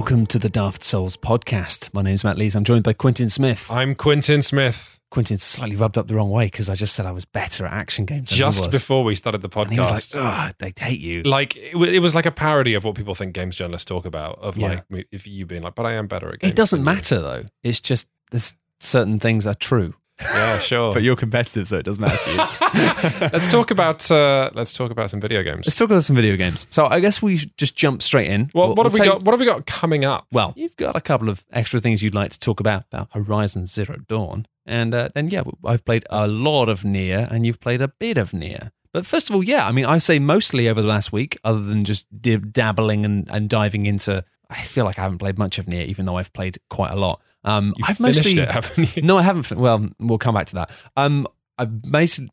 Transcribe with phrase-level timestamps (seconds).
[0.00, 1.92] welcome to the Daft Souls podcast.
[1.92, 2.56] My name is Matt Lees.
[2.56, 3.70] I'm joined by Quintin Smith.
[3.70, 4.98] I'm Quintin Smith.
[5.10, 7.72] Quintin slightly rubbed up the wrong way because I just said I was better at
[7.74, 8.30] action games.
[8.30, 11.54] Just before we started the And he was podcast, like, "Ugh, they hate you." like
[11.54, 14.38] it, wa- it was like a parody of what people think games journalists talk about.
[14.38, 16.50] Of like if you being like, but I am better at games.
[16.54, 17.44] It doesn't than you." matter though.
[17.62, 19.92] It's just there's certain things are true.
[20.20, 20.92] Yeah, sure.
[20.92, 23.28] But you're competitive, so it doesn't matter to you.
[23.32, 25.66] let's talk about uh, let's talk about some video games.
[25.66, 26.66] Let's talk about some video games.
[26.70, 28.50] So I guess we should just jump straight in.
[28.54, 29.22] Well, We'll- what have we'll we take- got?
[29.22, 30.26] What have we got coming up?
[30.32, 33.66] Well, you've got a couple of extra things you'd like to talk about about Horizon
[33.66, 37.80] Zero Dawn, and uh, then yeah, I've played a lot of Nier, and you've played
[37.82, 38.72] a bit of Nier.
[38.92, 41.62] But first of all, yeah, I mean, I say mostly over the last week, other
[41.62, 44.24] than just dib- dabbling and, and diving into.
[44.50, 46.96] I feel like I haven't played much of Nier, even though I've played quite a
[46.96, 47.22] lot.
[47.44, 49.02] Um, You've I've finished mostly it, haven't you?
[49.02, 49.58] no, I haven't.
[49.58, 50.70] Well, we'll come back to that.
[50.96, 51.70] Um, I've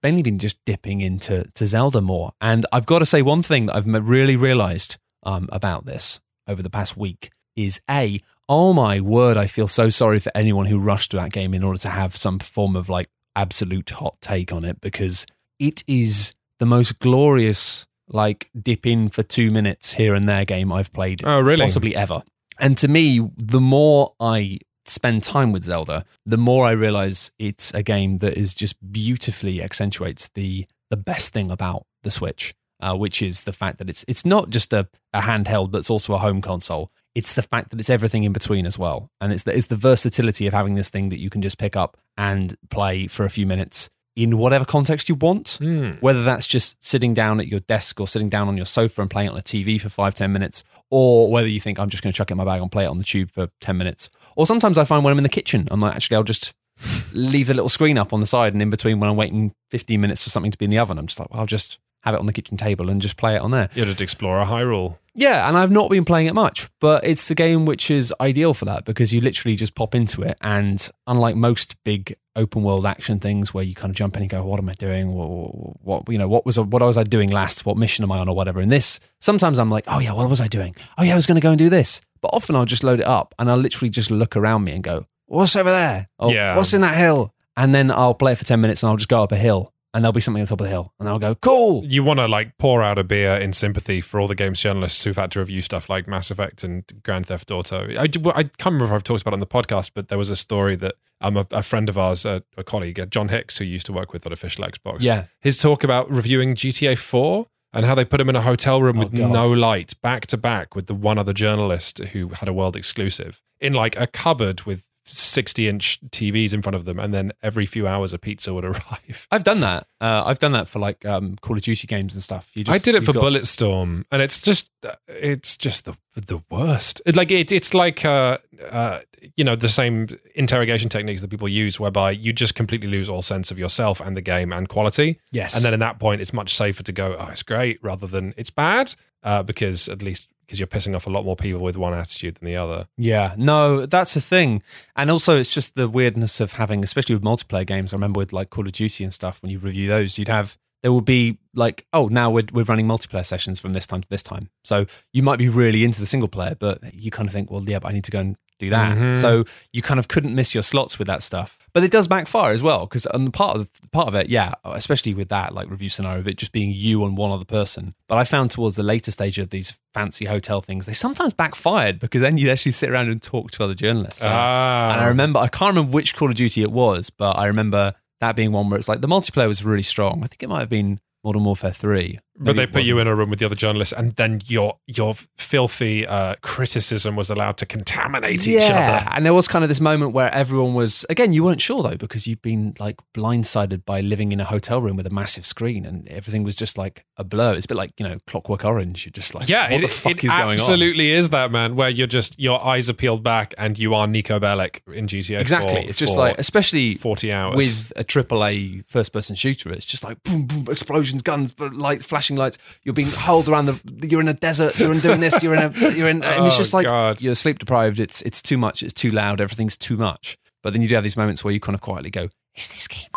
[0.03, 3.67] mainly been just dipping into to Zelda more, and I've got to say one thing
[3.67, 9.01] that I've really realised um, about this over the past week is a oh my
[9.01, 11.89] word, I feel so sorry for anyone who rushed to that game in order to
[11.89, 15.25] have some form of like absolute hot take on it because
[15.59, 20.71] it is the most glorious like dip in for two minutes here and there game
[20.71, 21.61] I've played Oh, really?
[21.61, 22.23] possibly ever.
[22.59, 27.73] And to me, the more I spend time with Zelda, the more I realize it's
[27.73, 32.95] a game that is just beautifully accentuates the the best thing about the Switch, uh,
[32.95, 36.13] which is the fact that it's it's not just a, a handheld, but it's also
[36.13, 36.89] a home console.
[37.13, 39.75] It's the fact that it's everything in between as well, and it's the, it's the
[39.75, 43.29] versatility of having this thing that you can just pick up and play for a
[43.29, 45.91] few minutes in whatever context you want Hmm.
[46.01, 49.09] whether that's just sitting down at your desk or sitting down on your sofa and
[49.11, 52.01] playing it on a TV for five, 10 minutes, or whether you think I'm just
[52.03, 53.77] going to chuck it in my bag and play it on the tube for 10
[53.77, 54.09] minutes.
[54.35, 56.53] Or sometimes I find when I'm in the kitchen, I'm like, actually, I'll just
[57.13, 60.01] leave the little screen up on the side and in between when I'm waiting 15
[60.01, 62.15] minutes for something to be in the oven, I'm just like, well, I'll just have
[62.15, 63.69] it on the kitchen table and just play it on there.
[63.75, 64.97] You just explore a Hyrule.
[65.13, 68.53] Yeah, and I've not been playing it much, but it's the game which is ideal
[68.53, 72.85] for that because you literally just pop into it, and unlike most big open world
[72.85, 75.11] action things where you kind of jump in and go, "What am I doing?
[75.11, 76.27] What, what you know?
[76.27, 77.65] What was what was I doing last?
[77.65, 80.29] What mission am I on, or whatever?" In this, sometimes I'm like, "Oh yeah, what
[80.29, 80.75] was I doing?
[80.99, 82.99] Oh yeah, I was going to go and do this." But often I'll just load
[82.99, 86.07] it up and I'll literally just look around me and go, "What's over there?
[86.19, 86.55] Oh, Yeah.
[86.55, 89.09] what's in that hill?" And then I'll play it for ten minutes and I'll just
[89.09, 89.73] go up a hill.
[89.93, 92.19] And there'll be something on top of the hill, and I'll go, "Cool!" You want
[92.19, 95.31] to like pour out a beer in sympathy for all the games journalists who've had
[95.31, 97.87] to review stuff like Mass Effect and Grand Theft Auto.
[97.97, 100.29] I, I can't remember if I've talked about it on the podcast, but there was
[100.29, 103.57] a story that um, a, a friend of ours, a, a colleague, uh, Jon Hicks,
[103.57, 105.25] who used to work with at Official Xbox, Yeah.
[105.41, 108.97] his talk about reviewing GTA 4 and how they put him in a hotel room
[108.97, 112.53] Oh, with no light, back to back with the one other journalist who had a
[112.53, 117.13] world exclusive in like a cupboard with 60 inch TVs in front of them, and
[117.13, 119.27] then every few hours a pizza would arrive.
[119.31, 119.87] I've done that.
[119.99, 122.51] Uh, I've done that for like um, Call of Duty games and stuff.
[122.55, 124.69] You just, I did it for got- Bulletstorm, and it's just
[125.07, 127.01] it's just the the worst.
[127.05, 128.37] It, like it, it's like uh,
[128.69, 128.99] uh,
[129.35, 133.21] you know the same interrogation techniques that people use, whereby you just completely lose all
[133.21, 135.19] sense of yourself and the game and quality.
[135.31, 138.07] Yes, And then at that point, it's much safer to go, oh, it's great, rather
[138.07, 138.93] than it's bad,
[139.23, 142.35] uh, because at least because you're pissing off a lot more people with one attitude
[142.35, 142.87] than the other.
[142.97, 144.63] yeah, no, that's the thing.
[144.95, 147.93] And also, it's just the weirdness of having, especially with multiplayer games.
[147.93, 149.41] I remember with like Call of Duty and stuff.
[149.41, 152.87] When you review those, you'd have there would be like, oh, now we're we're running
[152.87, 154.49] multiplayer sessions from this time to this time.
[154.63, 157.63] So you might be really into the single player, but you kind of think, well,
[157.63, 158.97] yeah, but I need to go and do that.
[158.97, 159.15] Mhm.
[159.17, 159.43] So
[159.73, 161.57] you kind of couldn't miss your slots with that stuff.
[161.73, 164.53] But it does backfire as well because on the part of part of it, yeah,
[164.65, 167.93] especially with that like review scenario of it just being you and one other person.
[168.07, 171.99] But I found towards the later stage of these fancy hotel things, they sometimes backfired
[171.99, 174.21] because then you'd actually sit around and talk to other journalists.
[174.21, 177.33] So- Ah, and I remember, I can't remember which Call of Duty it was, but
[177.37, 180.21] I remember that being one where it's like the multiplayer was really strong.
[180.23, 182.19] I think it might have been Modern Warfare 3.
[182.39, 185.15] But they put you in a room with the other journalists, and then your your
[185.37, 189.11] filthy uh, criticism was allowed to contaminate each yeah, other.
[189.15, 191.33] and there was kind of this moment where everyone was again.
[191.33, 194.97] You weren't sure though because you'd been like blindsided by living in a hotel room
[194.97, 197.53] with a massive screen, and everything was just like a blur.
[197.53, 199.05] It's a bit like you know Clockwork Orange.
[199.05, 200.53] You're just like, Yeah, what it, the fuck it is going on?
[200.53, 201.75] absolutely is that man.
[201.75, 205.39] Where you're just your eyes are peeled back and you are Niko Bellic in GTA.
[205.39, 205.81] Exactly.
[205.81, 209.85] 4 It's just like, especially forty hours with a triple A first person shooter, it's
[209.85, 212.57] just like boom, boom, explosions, guns, but light, flashing lights.
[212.83, 214.07] You're being hauled around the.
[214.07, 214.77] You're in a desert.
[214.79, 215.41] You're in doing this.
[215.41, 215.89] You're in a.
[215.91, 217.21] You're in, and it's Oh, just like God.
[217.21, 217.99] you're sleep deprived.
[217.99, 218.83] It's it's too much.
[218.83, 219.41] It's too loud.
[219.41, 220.37] Everything's too much.
[220.63, 222.87] But then you do have these moments where you kind of quietly go, "Is this
[222.87, 223.07] game?"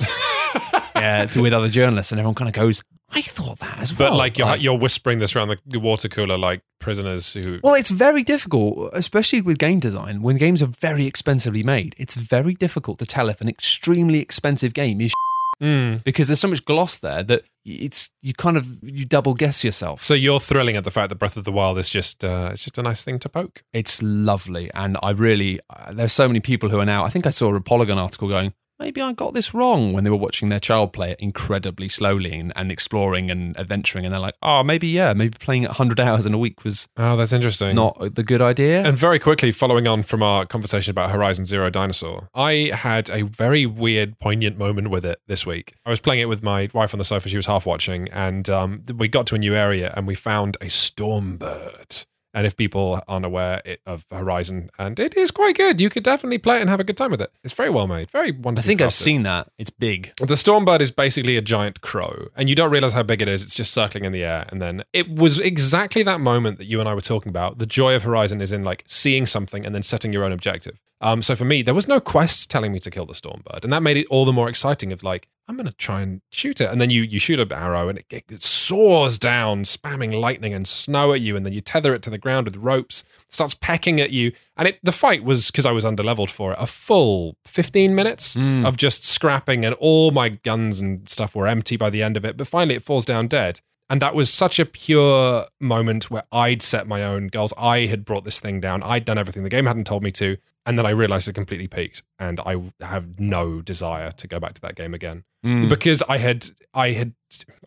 [0.96, 4.10] yeah, to with other journalists, and everyone kind of goes, "I thought that as well."
[4.10, 7.60] But like you're you're whispering this around the water cooler like prisoners who.
[7.62, 10.22] Well, it's very difficult, especially with game design.
[10.22, 14.74] When games are very expensively made, it's very difficult to tell if an extremely expensive
[14.74, 15.12] game is
[15.60, 16.02] Mm.
[16.02, 20.02] because there's so much gloss there that it's you kind of you double guess yourself.
[20.02, 22.64] So you're thrilling at the fact that Breath of the Wild is just uh, it's
[22.64, 23.62] just a nice thing to poke.
[23.72, 27.04] It's lovely, and I really uh, there's so many people who are now.
[27.04, 28.54] I think I saw a Polygon article going.
[28.82, 32.32] Maybe I got this wrong when they were watching their child play it incredibly slowly
[32.36, 36.00] and, and exploring and adventuring, and they're like, "Oh, maybe yeah, maybe playing it 100
[36.00, 37.76] hours in a week was Oh, that's interesting.
[37.76, 41.70] not the good idea." And very quickly, following on from our conversation about Horizon Zero
[41.70, 45.74] Dinosaur, I had a very weird, poignant moment with it this week.
[45.86, 48.50] I was playing it with my wife on the sofa; she was half watching, and
[48.50, 52.04] um, we got to a new area and we found a stormbird.
[52.34, 56.38] And if people aren't aware of Horizon, and it is quite good, you could definitely
[56.38, 57.30] play it and have a good time with it.
[57.44, 58.66] It's very well made, very wonderful.
[58.66, 59.48] I think I've seen that.
[59.58, 60.12] It's big.
[60.16, 63.42] The Stormbird is basically a giant crow, and you don't realize how big it is.
[63.42, 64.46] It's just circling in the air.
[64.48, 67.58] And then it was exactly that moment that you and I were talking about.
[67.58, 70.78] The joy of Horizon is in like seeing something and then setting your own objective.
[71.02, 73.72] Um, so for me, there was no quests telling me to kill the Stormbird, and
[73.72, 74.92] that made it all the more exciting.
[74.92, 77.52] Of like, I'm going to try and shoot it, and then you you shoot an
[77.52, 81.60] arrow, and it, it soars down, spamming lightning and snow at you, and then you
[81.60, 85.24] tether it to the ground with ropes, starts pecking at you, and it the fight
[85.24, 88.66] was because I was underleveled for it, a full 15 minutes Mm.
[88.66, 92.24] of just scrapping, and all my guns and stuff were empty by the end of
[92.24, 92.38] it.
[92.38, 93.60] But finally, it falls down dead.
[93.92, 97.52] And that was such a pure moment where I'd set my own goals.
[97.58, 98.82] I had brought this thing down.
[98.82, 100.38] I'd done everything the game hadn't told me to.
[100.64, 102.02] And then I realized it completely peaked.
[102.18, 105.24] And I have no desire to go back to that game again.
[105.44, 105.68] Mm.
[105.68, 107.12] Because I had, I had,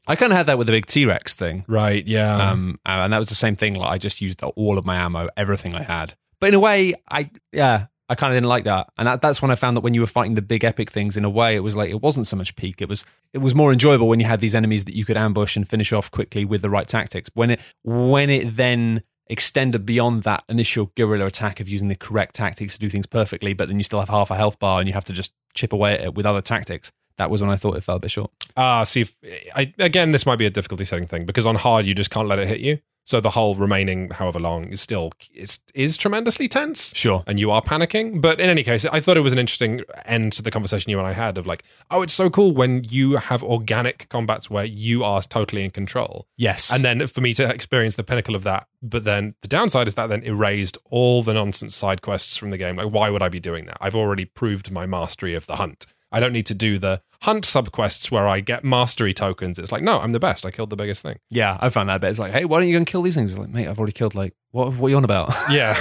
[0.08, 1.64] I kind of had that with the big T Rex thing.
[1.68, 2.50] right, yeah.
[2.50, 3.76] Um, and that was the same thing.
[3.76, 6.16] Like I just used all of my ammo, everything I had.
[6.40, 8.90] But in a way, I yeah, I kind of didn't like that.
[8.98, 11.18] And that, that's when I found that when you were fighting the big epic things,
[11.18, 12.82] in a way, it was like it wasn't so much peak.
[12.82, 15.56] It was it was more enjoyable when you had these enemies that you could ambush
[15.56, 17.30] and finish off quickly with the right tactics.
[17.34, 22.36] When it when it then extended beyond that initial guerrilla attack of using the correct
[22.36, 24.88] tactics to do things perfectly, but then you still have half a health bar and
[24.88, 26.92] you have to just chip away at it with other tactics.
[27.18, 28.30] That was when I thought it fell a bit short.
[28.58, 29.08] Ah, see,
[29.56, 32.28] I, again, this might be a difficulty setting thing because on hard, you just can't
[32.28, 32.80] let it hit you.
[33.06, 36.92] So the whole remaining however long is still is, is tremendously tense.
[36.96, 37.24] Sure.
[37.28, 38.20] and you are panicking.
[38.20, 40.98] But in any case, I thought it was an interesting end to the conversation you
[40.98, 44.66] and I had of like, oh, it's so cool when you have organic combats where
[44.66, 46.28] you are totally in control.
[46.36, 46.74] Yes.
[46.74, 49.94] And then for me to experience the pinnacle of that, but then the downside is
[49.96, 52.76] that then erased all the nonsense side quests from the game.
[52.76, 53.78] Like, why would I be doing that?
[53.82, 55.86] I've already proved my mastery of the hunt.
[56.12, 59.58] I don't need to do the hunt subquests where I get mastery tokens.
[59.60, 60.46] It's like, no, I'm the best.
[60.46, 61.18] I killed the biggest thing.
[61.32, 62.10] Yeah, I found that bit.
[62.12, 63.32] It's like, hey, why don't you go and kill these things?
[63.34, 64.74] It's like, mate, I've already killed like what?
[64.74, 65.34] What are you on about?
[65.50, 65.76] Yeah.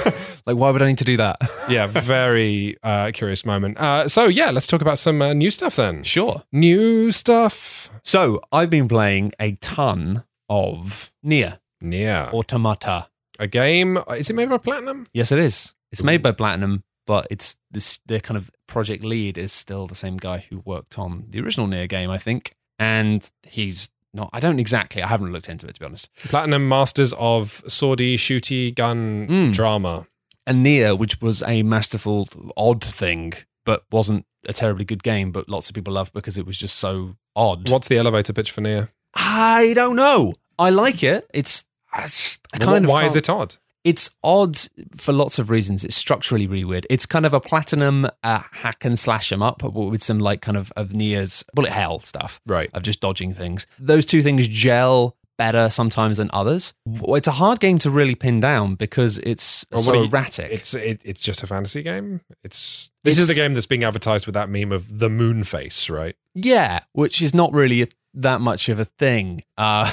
[0.47, 1.37] like, why would I need to do that?
[1.69, 1.87] yeah.
[1.87, 3.79] Very uh, curious moment.
[3.79, 6.03] Uh, so, yeah, let's talk about some uh, new stuff then.
[6.03, 6.43] sure.
[6.53, 7.91] New stuff.
[8.03, 12.31] So I've been playing a ton of Nier Yeah.
[12.33, 13.09] Automata.
[13.39, 13.99] A game.
[14.17, 15.07] Is it made by Platinum?
[15.13, 15.75] Yes, it is.
[15.93, 17.99] It's made by Platinum, but it's this.
[18.07, 21.67] The kind of project lead is still the same guy who worked on the original
[21.67, 24.31] Nier game, I think, and he's not.
[24.33, 25.03] I don't exactly.
[25.03, 26.09] I haven't looked into it to be honest.
[26.17, 29.53] Platinum Masters of Swordy, Shooty, Gun, Mm.
[29.53, 30.07] Drama.
[30.47, 33.33] And Nier, which was a masterful, odd thing,
[33.65, 36.77] but wasn't a terribly good game, but lots of people loved because it was just
[36.77, 37.71] so odd.
[37.71, 38.91] What's the elevator pitch for Nier?
[39.15, 40.35] I don't know.
[40.59, 41.27] I like it.
[41.33, 41.65] It's.
[41.95, 43.57] I, just- I kind of Why is can't- it odd?
[43.85, 44.57] It's odd
[44.97, 45.85] for lots of reasons.
[45.85, 46.87] It's structurally really weird.
[46.91, 50.41] It's kind of a platinum uh, hack and slash slash 'em up with some like
[50.41, 52.69] kind of of Nier's bullet hell stuff Right.
[52.75, 53.67] of just dodging things.
[53.79, 56.73] Those two things gel better sometimes than others.
[56.87, 60.51] It's a hard game to really pin down because it's Well, so you- erratic.
[60.51, 62.23] It's it, it's just a fantasy game.
[62.43, 65.45] It's this is the It's- game that's being advertised with that meme of the moon
[65.45, 66.17] face, right?
[66.35, 69.43] Yeah, which is not really a, that much of a thing.
[69.59, 69.91] Uh,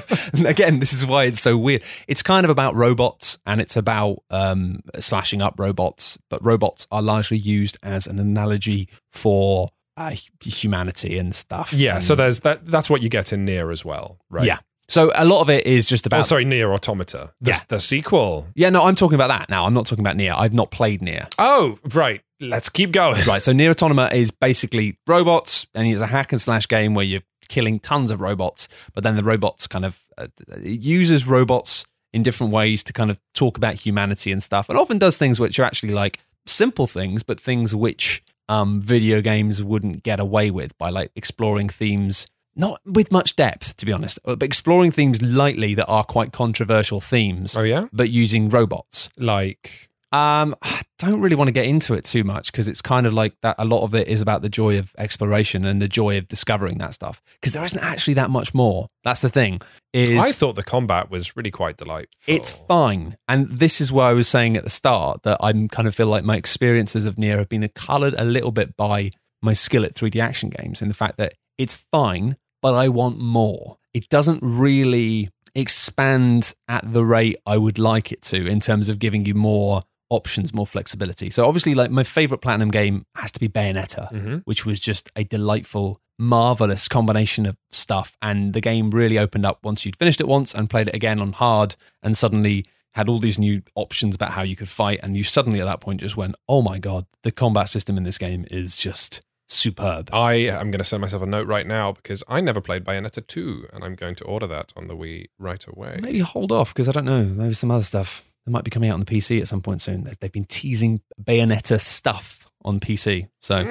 [0.46, 1.82] again, this is why it's so weird.
[2.08, 7.02] It's kind of about robots and it's about um, slashing up robots, but robots are
[7.02, 11.72] largely used as an analogy for uh, humanity and stuff.
[11.72, 11.96] Yeah.
[11.96, 12.64] And- So there's that.
[12.66, 14.44] That's what you get in Nier as well, right?
[14.44, 14.58] Yeah.
[14.88, 16.20] So a lot of it is just about.
[16.20, 17.32] Oh, sorry, Nier Automata.
[17.40, 17.58] The, Yeah.
[17.68, 18.46] the sequel.
[18.54, 19.64] Yeah, no, I'm talking about that now.
[19.64, 20.34] I'm not talking about Nier.
[20.36, 21.28] I've not played Nier.
[21.38, 22.20] Oh, right.
[22.40, 23.24] Let's keep going.
[23.24, 27.04] Right, so Nier Automata is basically robots, and it's a hack and slash game where
[27.04, 27.22] you're
[27.54, 30.26] killing tons of robots, but then the robots kind of uh,
[30.62, 34.98] uses robots in different ways to kind of talk about humanity and stuff, and often
[34.98, 40.02] does things which are actually like simple things, but things which um, video games wouldn't
[40.02, 42.26] get away with by like exploring themes.
[42.54, 47.00] Not with much depth, to be honest, but exploring themes lightly that are quite controversial
[47.00, 47.86] themes, Oh yeah.
[47.94, 49.08] but using robots.
[49.16, 53.06] Like Um, I don't really want to get into it too much because it's kind
[53.06, 53.56] of like that.
[53.58, 56.78] A lot of it is about the joy of exploration and the joy of discovering
[56.78, 57.22] that stuff.
[57.40, 58.88] Because there isn't actually that much more.
[59.04, 59.60] That's the thing.
[59.92, 62.34] Is I thought the combat was really quite delightful.
[62.34, 65.88] it's fine, and this is why I was saying at the start that I'm kind
[65.88, 69.10] of feel like my experiences of Nier have been coloured a little bit by
[69.42, 73.18] my skill at 3D action games, and the fact that it's fine, but I want
[73.18, 73.78] more.
[73.92, 78.98] It doesn't really expand at the rate I would like it to in terms of
[78.98, 81.30] giving you more options, more flexibility.
[81.30, 84.36] So obviously, like my favorite platinum game has to be Bayonetta, Mm-hmm.
[84.44, 88.16] which was just a delightful, marvelous combination of stuff.
[88.22, 91.20] And the game really opened up once you'd finished it once and played it again
[91.20, 92.64] on hard, and suddenly
[92.94, 95.00] had all these new options about how you could fight.
[95.02, 98.02] And you suddenly at that point just went, "Oh my god, the combat system in
[98.02, 101.92] this game is just superb." I am going to send myself a note right now
[101.92, 105.26] because I never played Bayonetta 2 and I'm going to order that on the Wii
[105.38, 105.98] right away.
[106.02, 107.24] Maybe hold off because I don't know.
[107.24, 109.80] Maybe some other stuff that might be coming out on the PC at some point
[109.82, 110.04] soon.
[110.04, 113.64] They- They've been teasing Bayonetta stuff on PC, so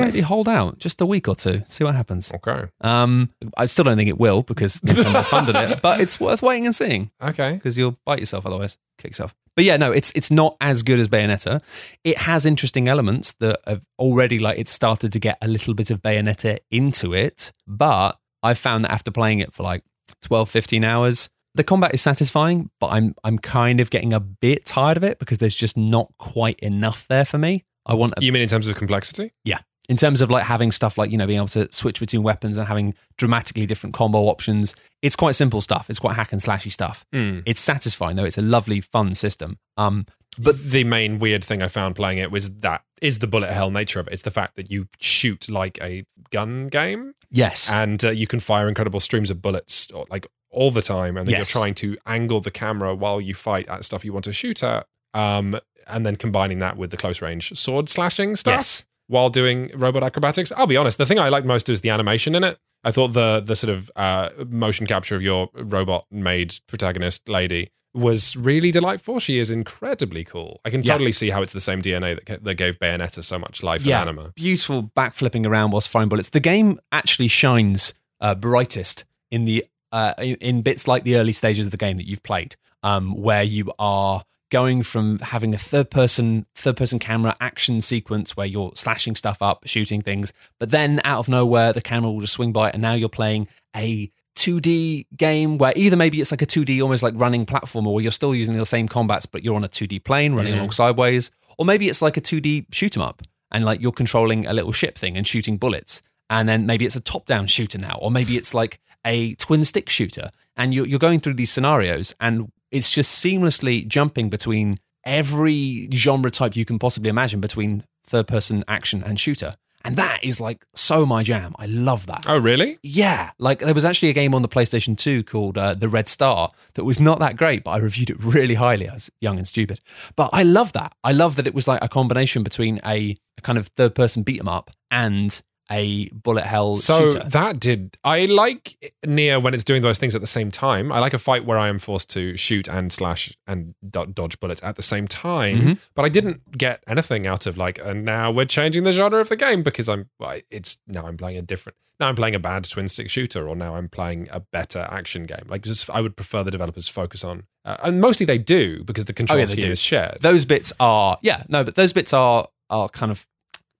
[0.00, 2.30] maybe hold out just a week or two, see what happens.
[2.32, 2.66] Okay.
[2.82, 6.66] Um, I still don't think it will because Nintendo funded it, but it's worth waiting
[6.66, 7.54] and seeing Okay.
[7.54, 9.34] because you'll bite yourself otherwise, kick yourself.
[9.56, 11.60] But yeah, no, it's it's not as good as Bayonetta.
[12.04, 15.90] It has interesting elements that have already like it started to get a little bit
[15.90, 19.82] of Bayonetta into it, but I found that after playing it for like
[20.22, 24.64] 12, 15 hours, the combat is satisfying, but I'm I'm kind of getting a bit
[24.64, 27.64] tired of it because there's just not quite enough there for me.
[27.86, 29.32] I want a You mean in terms of complexity?
[29.44, 32.22] Yeah, in terms of like having stuff like you know being able to switch between
[32.22, 36.40] weapons and having dramatically different combo options it's quite simple stuff it's quite hack and
[36.40, 37.42] slashy stuff Mm.
[37.46, 40.04] it's satisfying though it's a lovely fun system um
[40.38, 43.70] But the main weird thing I found playing it was that is the bullet hell
[43.70, 44.12] nature of it.
[44.12, 48.40] It's the fact that you shoot like a gun game yes and uh, you can
[48.40, 51.54] fire incredible streams of bullets or, like all the time and then Yes.
[51.54, 54.62] you're trying to angle the camera while you fight at stuff you want to shoot
[54.62, 58.84] at um, and then combining that with the close range sword slashing stuff yes.
[59.08, 60.52] while doing robot acrobatics.
[60.56, 62.58] I'll be honest the thing i liked most is the animation in it.
[62.84, 67.70] I thought the the sort of uh, motion capture of your robot made protagonist lady
[67.94, 69.18] was really delightful.
[69.18, 70.60] She is incredibly cool.
[70.64, 70.92] I can Yeah.
[70.92, 73.84] totally see how it's the same dna that, ca- that gave bayonetta so much life
[73.84, 74.02] Yeah.
[74.02, 76.30] in anima beautiful backflipping around whilst firing bullets.
[76.30, 81.66] The game actually shines uh, brightest in the uh, in, bits like the early stages
[81.66, 85.90] of the game that you've played um, where you are going from having a third
[85.90, 91.00] person third person camera action sequence where you're slashing stuff up shooting things but then
[91.04, 95.06] out of nowhere the camera will just swing by and now you're playing a 2D
[95.16, 98.34] game where either maybe it's like a 2D almost like running platformer where you're still
[98.34, 100.58] using the same combats but you're on a 2D plane running Mhm.
[100.58, 104.46] along sideways or maybe it's like a 2D shoot 'em up and like you're controlling
[104.46, 107.78] a little ship thing and shooting bullets and then maybe it's a top down shooter
[107.78, 111.50] now or maybe it's like a twin stick shooter and you're, you're going through these
[111.50, 117.84] scenarios and it's just seamlessly jumping between every genre type you can possibly imagine between
[118.04, 122.24] third person action and shooter and that is like so my jam i love that
[122.28, 125.74] oh really yeah, like there was actually a game on the PlayStation 2 called uh,
[125.74, 128.88] The Red Star that was not that great, but I reviewed it really highly.
[128.88, 129.80] I was young and stupid.
[130.16, 130.94] But I love that.
[131.04, 134.22] I love that it was like a combination between a, a kind of third person
[134.22, 137.28] beat 'em up and a bullet hell So shooter.
[137.28, 137.96] that did.
[138.04, 140.90] I like Nier when it's doing those things at the same time.
[140.90, 144.40] I like a fight where I am forced to shoot and slash and do- dodge
[144.40, 145.60] bullets at the same time.
[145.60, 145.78] Mhm.
[145.94, 149.28] But I didn't get anything out of like, and now we're changing the genre of
[149.28, 150.08] the game because I'm.
[150.50, 151.76] It's now I'm playing a different.
[152.00, 155.24] Now I'm playing a bad twin stick shooter, or now I'm playing a better action
[155.24, 155.42] game.
[155.48, 159.06] Like, just I would prefer the developers focus on, uh, and mostly they do because
[159.06, 160.18] the control Oh, yeah, scheme is shared.
[160.20, 163.26] those bits are, yeah, no, but those bits are are kind of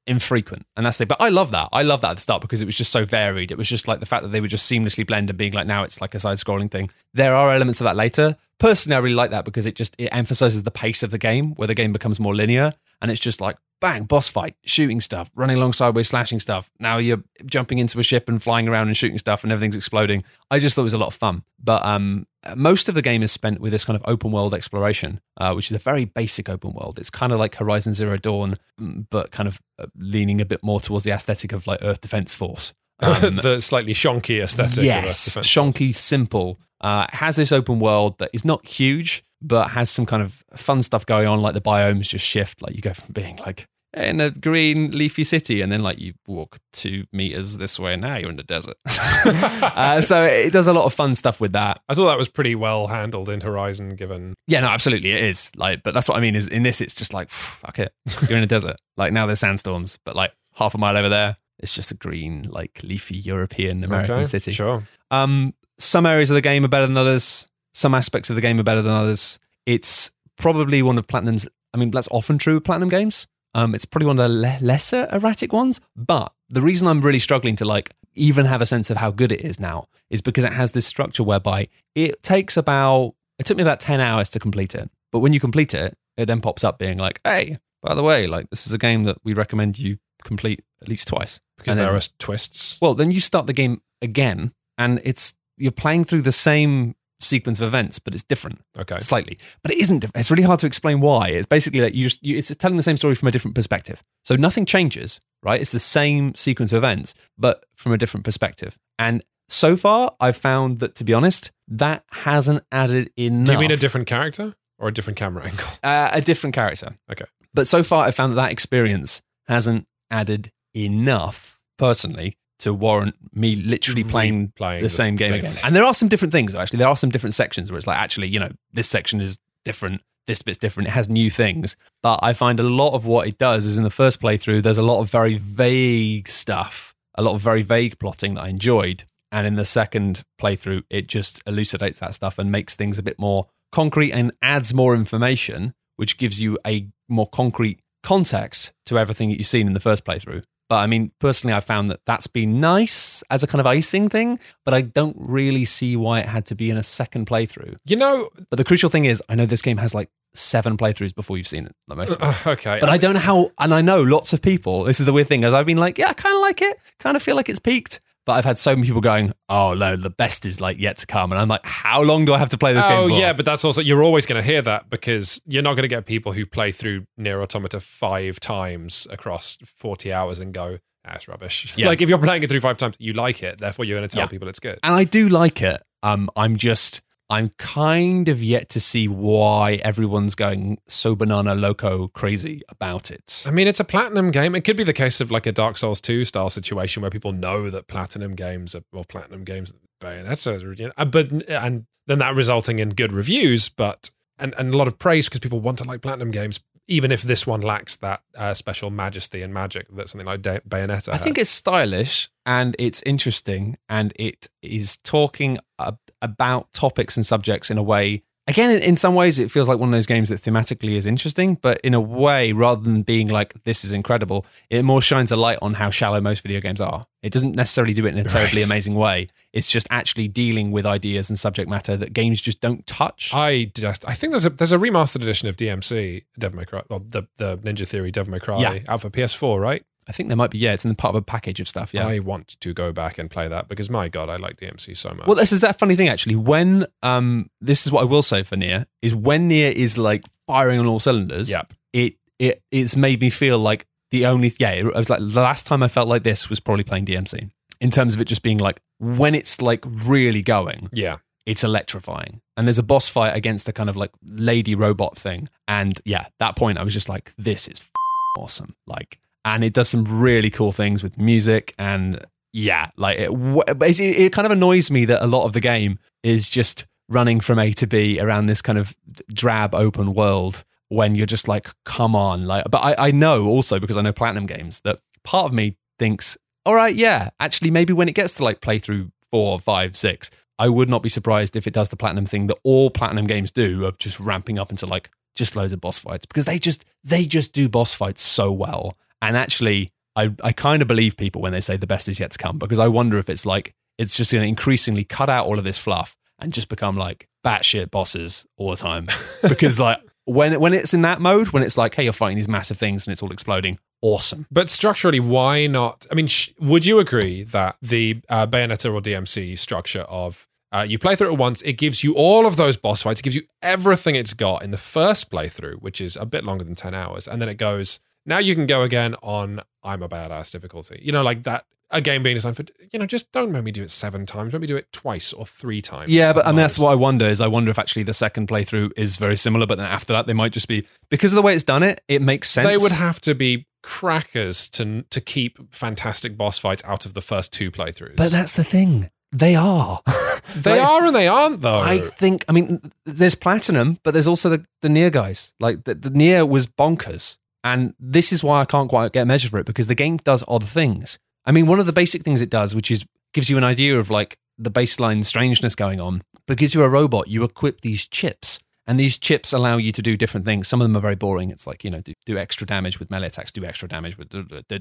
[0.09, 0.67] infrequent.
[0.77, 1.69] And that's the but i love that.
[1.73, 3.51] I love that at the start because it was just so varied.
[3.51, 5.67] It was just like the fact that they would just seamlessly blend and being like
[5.67, 6.91] now it's like a side scrolling thing.
[7.15, 8.37] There are elements of that later.
[8.59, 11.55] Personally i really like that because it just it emphasizes the pace of the game
[11.55, 15.31] where the game becomes more linear and it's just like bang boss fight shooting stuff
[15.37, 16.69] running along sideways slashing stuff.
[16.81, 20.25] Now you're jumping into a ship and flying around and shooting stuff and everything's exploding.
[20.51, 21.45] I just thought it was a lot of fun.
[21.63, 25.21] But um most of the game is spent with this kind of open world exploration
[25.39, 28.55] uh, which is a very basic open world it's kind of like horizon zero dawn
[28.81, 32.01] mm, but kind of uh, leaning a bit more towards the aesthetic of like earth
[32.01, 34.83] defense force Um, the slightly shonky aesthetic.
[34.83, 36.59] yes, shonky, simple.
[36.81, 40.83] Uh, has this open world that is not huge, but has some kind of fun
[40.83, 41.41] stuff going on.
[41.41, 42.61] Like the biomes just shift.
[42.61, 43.69] Like you go from being like
[44.03, 48.03] in a green leafy city, and then like you walk two meters this way, and
[48.03, 48.77] now you're in the desert.
[48.87, 51.81] uh, so it does a lot of fun stuff with that.
[51.89, 55.53] I thought that was pretty well handled in Horizon, given Yeah, no, absolutely, it is.
[55.57, 56.37] Like, but that's what I mean.
[56.37, 57.93] Is in this, it's just like fuck it,
[58.29, 58.77] you're in a desert.
[58.97, 62.43] Like now there's sandstorms, but like half a mile over there, it's just a green,
[62.51, 64.51] like leafy European American Okay, city.
[64.51, 64.83] Sure.
[65.13, 67.47] Um, some areas of the game are better than others.
[67.75, 69.39] Some aspects of the game are better than others.
[69.67, 71.47] It's probably one of Platinum's.
[71.73, 73.29] I mean, that's often true with Platinum games.
[73.59, 75.81] Um, it's probably one of the le- lesser erratic ones.
[75.97, 79.33] But the reason I'm really struggling to like even have a sense of how good
[79.33, 83.15] it is now is because it has this structure whereby it takes about.
[83.39, 86.27] It took me about ten hours to complete it, but when you complete it, it
[86.27, 89.19] then pops up being like, "Hey, by the way, like this is a game that
[89.25, 91.41] we recommend you complete at least twice.
[91.57, 92.79] because And there then- are twists.
[92.81, 97.61] Well, then you start the game again, and it's you're playing through the same sequence
[97.61, 98.99] of events, but it's different Okay.
[99.01, 99.39] slightly.
[99.63, 100.21] But it isn't different.
[100.21, 101.29] It's really hard to explain why.
[101.31, 104.03] It's basically that you just you, it's telling the same story from a different perspective.
[104.25, 105.61] So nothing changes, right?
[105.61, 108.79] It's the same sequence of events, but from a different perspective.
[108.99, 113.47] And so far, I've found that to be honest, that hasn't added enough.
[113.47, 115.67] Do you mean a different character or a different camera angle?
[115.83, 116.97] uh, a different character?
[117.11, 117.25] Okay.
[117.53, 123.57] But so far, I've found that that experience hasn't added enough, personally, to warrant me
[123.57, 125.57] literally playing Playing the same game again.
[125.63, 126.79] And there are some different things actually.
[126.79, 130.03] There are some different sections where it's like actually, you know, this section is different,
[130.27, 130.89] this bit's different.
[130.89, 131.77] It has new things.
[132.03, 134.79] But I find a lot of what it does is in the first playthrough, there's
[134.79, 139.05] a lot of very vague stuff, a lot of very vague plotting that I enjoyed.
[139.31, 143.19] And in the second playthrough, it just elucidates that stuff and makes things a bit
[143.19, 149.29] more concrete and adds more information, which gives you a more concrete context to everything
[149.29, 150.43] that you've seen in the first playthrough.
[150.69, 154.09] But I mean, personally, I found that that's been nice as a kind of icing
[154.09, 157.77] thing, but I don't really see why it had to be in a second playthrough.
[157.87, 161.15] You know, But the crucial thing is, I know this game has like seven playthroughs
[161.15, 161.75] before you've seen it.
[161.89, 162.79] Like most uh, okay.
[162.81, 164.85] But I don't know how, and I know lots of people.
[164.85, 166.79] This is the weird thing, as I've been like, yeah, I kind of like it,
[166.99, 168.01] kind of feel like it's peaked.
[168.29, 171.07] But I've had so many people going, oh no, the best is like yet to
[171.07, 172.99] come, and I'm like, how long do I have to play this game?
[172.99, 175.85] Oh yeah, but that's also you're always going to hear that because you're not going
[175.85, 180.77] to get people who play through Nier Automata five times across forty hours and go,
[181.05, 181.87] "That's rubbish." Yeah.
[181.89, 184.15] Like if you're playing it through five times, you like it, therefore you're going to
[184.15, 184.29] tell Yeah.
[184.29, 184.79] people it's good.
[184.83, 185.83] and I do like it.
[186.03, 192.09] Um, I'm just, I'm kind of yet to see why everyone's going so banana loco
[192.09, 193.45] crazy about it.
[193.47, 194.55] I mean, it's a platinum game.
[194.55, 197.33] It could be the case of like a Dark Souls 2 style situation where people
[197.33, 202.19] know that platinum games are, well, platinum games, Bayonetta, you know, uh, but, and then
[202.21, 205.77] that resulting in good reviews, but, and, and a lot of praise because people want
[205.79, 209.87] to like platinum games, even if this one lacks that uh, special majesty and magic
[209.95, 211.21] that something like Bayonetta I had.
[211.21, 217.71] think it's stylish and it's interesting and it is talking ab- about topics and subjects
[217.71, 218.23] in a way.
[218.47, 221.57] Again, in, some ways, it feels like one of those games that thematically is interesting,
[221.57, 225.37] but in a way, rather than being like, this is incredible, it more shines a
[225.37, 227.05] light on how shallow most video games are.
[227.23, 228.67] It doesn't necessarily do it in a terribly Right.
[228.71, 229.29] amazing way.
[229.53, 233.35] It's just actually dealing with ideas and subject matter that games just don't touch.
[233.35, 236.81] I just I think there's a there's a remastered edition of DMC Devil May Cry,
[236.89, 238.79] well, the the Ninja Theory Devil May Cry Yeah.
[238.89, 239.85] out for PS4, right?
[240.09, 241.93] I think there might be, yeah, it's in the part of a package of stuff.
[241.93, 242.07] Yeah.
[242.07, 245.11] I want to go back and play that because my god, I like DMC so
[245.11, 245.27] much.
[245.27, 246.37] Well, this is that funny thing actually.
[246.37, 250.25] When um, this is what I will say for Nier is when Nier is like
[250.47, 251.51] firing on all cylinders.
[251.51, 251.75] Yep.
[251.93, 254.71] It it it's made me feel like the only yeah.
[254.71, 257.91] It was like the last time I felt like this was probably playing DMC in
[257.91, 261.19] terms of it just being like when it's like really going, yeah.
[261.47, 262.41] it's electrifying.
[262.57, 266.27] And there's a boss fight against a kind of like lady robot thing, and yeah,
[266.41, 267.91] that point I was just like, this is f-
[268.37, 268.75] awesome.
[268.87, 269.19] Like,
[269.55, 274.33] and it does some really cool things with music and yeah, like it, it, it
[274.33, 277.73] kind of annoys me that a lot of the game is just running from A
[277.73, 278.95] to B around this kind of
[279.33, 282.65] drab open world when you're just like, come on, like.
[282.71, 286.37] But I, I know also because I know Platinum Games that part of me thinks,
[286.67, 290.69] all right, yeah, actually maybe when it gets to like playthrough four, five, six, I
[290.69, 293.87] would not be surprised if it does the Platinum thing that all Platinum games do
[293.87, 297.25] of just ramping up into like just loads of boss fights because they just they
[297.25, 298.93] just do boss fights so well.
[299.23, 302.31] And actually, I I kind of believe people when they say the best is yet
[302.33, 305.47] to come because I wonder if it's like it's just going to increasingly cut out
[305.47, 309.09] all of this fluff and just become like batshit bosses all the time
[309.49, 312.49] because like when when it's in that mode when it's like hey you're fighting these
[312.49, 316.07] massive things and it's all exploding awesome But structurally, why not?
[316.11, 320.85] I mean, sh- would you agree that the uh, Bayonetta or DMC structure of uh,
[320.89, 323.35] you play through it once, it gives you all of those boss fights, it gives
[323.35, 326.95] you everything it's got in the first playthrough, which is a bit longer than 10
[326.95, 327.27] hours.
[327.27, 331.01] And then it goes, now you can go again on I'm a badass difficulty.
[331.03, 333.73] You know, like that, a game being designed for, you know, just don't make me
[333.73, 336.11] do it seven times, let me do it twice or three times.
[336.11, 338.47] Yeah, but and at that's what I wonder is I wonder if actually the second
[338.49, 341.43] playthrough is very similar, but then after that they might just be because of the
[341.43, 342.69] way it's done it, it makes sense.
[342.69, 347.21] They would have to be crackers to to keep fantastic boss fights out of the
[347.23, 348.17] first two playthroughs.
[348.17, 349.11] but that's the thing.
[349.33, 350.01] They are.
[350.57, 351.81] They Like, are and they aren't though.
[351.81, 352.45] I think.
[352.49, 355.53] I mean, there's platinum, but there's also the the Nier guys.
[355.61, 357.37] Like the, the Nier was bonkers,
[357.73, 360.17] and this is why I can't quite get a measure for it because the game
[360.19, 361.19] does odd things.
[361.45, 363.05] I mean, one of the basic things it does, which is
[363.35, 366.23] gives you an idea of like the baseline strangeness going on.
[366.47, 370.17] Because you're a robot, you equip these chips, And these chips allow you to do
[370.17, 370.67] different things.
[370.67, 371.51] Some of them are very boring.
[371.51, 374.33] It's like, you know, do, do extra damage with melee attacks, do extra damage with,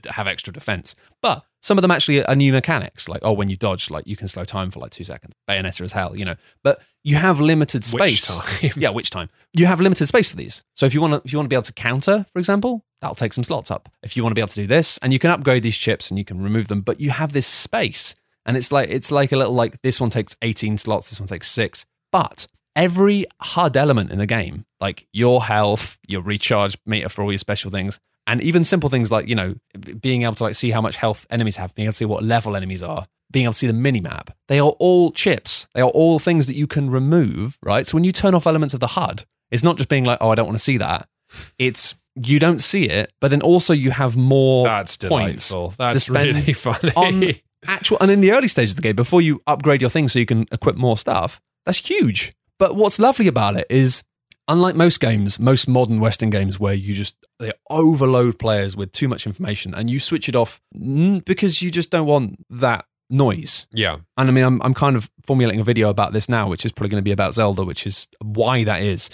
[0.06, 0.96] have extra defense.
[1.22, 3.10] But some of them actually are new mechanics.
[3.10, 5.34] Like, oh, when you dodge, like you can slow time for like two seconds.
[5.50, 6.36] Bayonetta as hell, you know.
[6.63, 8.39] But you have limited space.
[8.62, 9.30] Which yeah, which time?
[9.54, 10.63] You have limited space for these.
[10.74, 12.86] So if you want to, if you want to be able to counter, for example,
[13.02, 13.89] that'll take some slots up.
[14.04, 16.10] If you want to be able to do this, and you can upgrade these chips
[16.10, 18.15] and you can remove them, but you have this space,
[18.46, 21.28] and it's like it's like a little like this one takes eighteen slots, this one
[21.28, 27.09] takes six, but every HUD element in the game, like your health, your recharge meter
[27.09, 29.55] for all your special things, and even simple things like you know
[29.99, 32.23] being able to like see how much health enemies have, being able to see what
[32.23, 34.29] level enemies are, being able to see the mini map.
[34.47, 35.67] They are all chips.
[35.73, 37.85] They are all things that you can remove, right?
[37.85, 40.29] So when you turn off elements of the HUD, it's not just being like, oh,
[40.29, 41.09] I don't want to see that.
[41.57, 45.71] It's you don't see it, but then also you have more That's points delightful.
[45.71, 46.91] to That's spend really funny.
[46.95, 47.33] on
[47.65, 50.19] actual and in the early stages of the game before you upgrade your things so
[50.19, 51.41] you can equip more stuff.
[51.65, 52.33] That's huge.
[52.60, 54.04] But what's lovely about it is
[54.48, 59.08] unlike most games, most modern Western games where you just they overload players with too
[59.08, 63.67] much information and you switch it off because you just don't want that noise.
[63.72, 63.98] yeah.
[64.17, 66.72] And I mean, I'm, I'm kind of formulating a video about this now, which is
[66.72, 69.10] probably going to be about Zelda, which is why that is.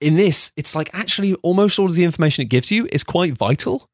[0.00, 3.32] In this, it's like actually almost all of the information it gives you is quite
[3.32, 3.88] vital.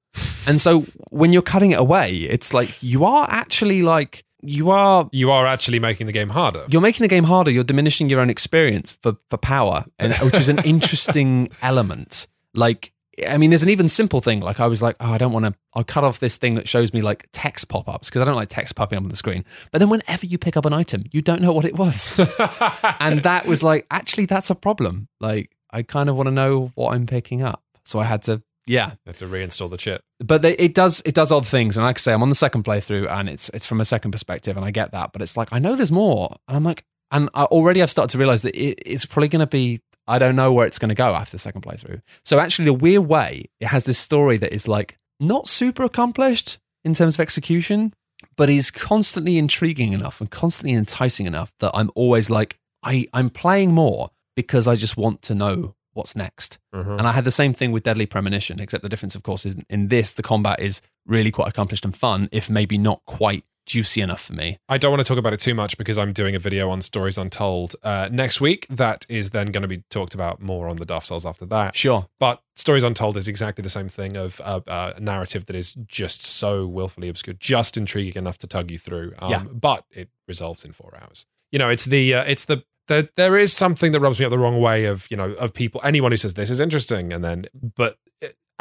[0.47, 0.81] And so
[1.11, 5.47] when you're cutting it away, it's like you are actually like, you are You are
[5.47, 6.67] actually making the game harder.
[6.71, 7.51] you're making the game harder.
[7.51, 12.27] You're diminishing your own experience for for power, and which is an interesting element.
[12.55, 12.93] Like,
[13.29, 14.41] I mean, there's an even simple thing.
[14.41, 15.55] Like, I was like, oh, I don't want to.
[15.75, 18.37] I'll cut off this thing that shows me like text pop ups because I don't
[18.37, 19.45] like text popping up on the screen.
[19.73, 22.19] But then, whenever you pick up an item, you don't know what it was,
[23.01, 25.09] and that was like, actually, that's a problem.
[25.21, 28.43] Like, I kind of want to know what I'm picking up, so I had to.
[28.69, 30.03] Yeah, You have to reinstall the chip.
[30.21, 31.77] but they, it does it does odd things.
[31.77, 34.11] And like i say i'm on the second playthrough and it's it's from a second
[34.13, 36.35] perspective and i get that but it's like i know there's more.
[36.47, 39.41] And i'm like and I, already i've started to realize that it, it's probably going
[39.41, 42.01] to be i don't know where it's going to go after the second playthrough.
[42.25, 46.59] So actually a weird way it has this story that is like not super accomplished
[46.85, 47.95] in terms of execution
[48.37, 53.31] but is constantly intriguing enough and constantly enticing enough that i'm always like i i'm
[53.31, 56.99] playing more because i just want to know what's next Mhm.
[56.99, 59.57] and I had the same thing with Deadly Premonition, except the difference, of course, is
[59.69, 64.01] in this, the combat is really quite accomplished and fun, if maybe not quite juicy
[64.01, 64.57] enough for me.
[64.69, 66.81] I don't want to talk about it too much because I'm doing a video on
[66.81, 68.67] Stories Untold uh, next week.
[68.71, 71.77] That is then going to be talked about more on the Dark Souls after that.
[71.77, 72.07] Sure.
[72.19, 75.75] But Stories Untold is exactly the same thing of uh, uh, a narrative that is
[75.87, 79.13] just so willfully obscure, just intriguing enough to tug you through.
[79.19, 79.43] Um, Yeah.
[79.45, 81.27] But it resolves in four hours.
[81.53, 84.31] You know, it's the uh, it's the there, there is something that rubs me up
[84.31, 87.23] the wrong way of you know of people anyone who says this is interesting and
[87.25, 87.47] then
[87.77, 87.97] but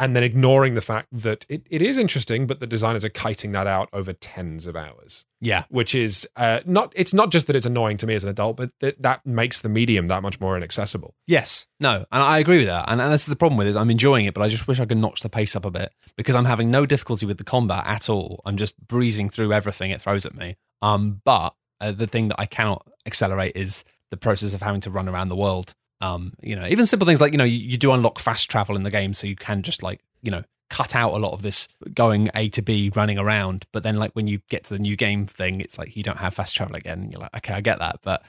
[0.00, 3.50] and then ignoring the fact that it, it is interesting but the designers are kiting
[3.50, 5.64] that out over tens of hours Yeah.
[5.70, 8.56] which is uh, not it's not just that it's annoying to me as an adult
[8.58, 11.66] but that, that makes the medium that much more inaccessible Yes.
[11.80, 12.06] No.
[12.12, 12.86] And I agree with that.
[12.88, 13.70] And, and this is the problem with it.
[13.70, 15.70] is I'm enjoying it, but I just wish I could notch the pace up a
[15.70, 18.40] bit because I'm having no difficulty with the combat at all.
[18.46, 20.56] I'm just breezing through everything it throws at me.
[20.80, 24.90] Um, but uh, the thing that I cannot accelerate is the process of having to
[24.90, 25.74] run around the world.
[26.00, 28.76] Um, you know, even simple things like, you know, you, you do unlock fast travel
[28.76, 31.42] in the game, so you can just like, you know, cut out a lot of
[31.42, 33.64] this going A to B running around.
[33.72, 36.18] But then like when you get to the new game thing, it's like you don't
[36.18, 37.00] have fast travel again.
[37.00, 38.00] And you're like, okay, I get that.
[38.02, 38.22] But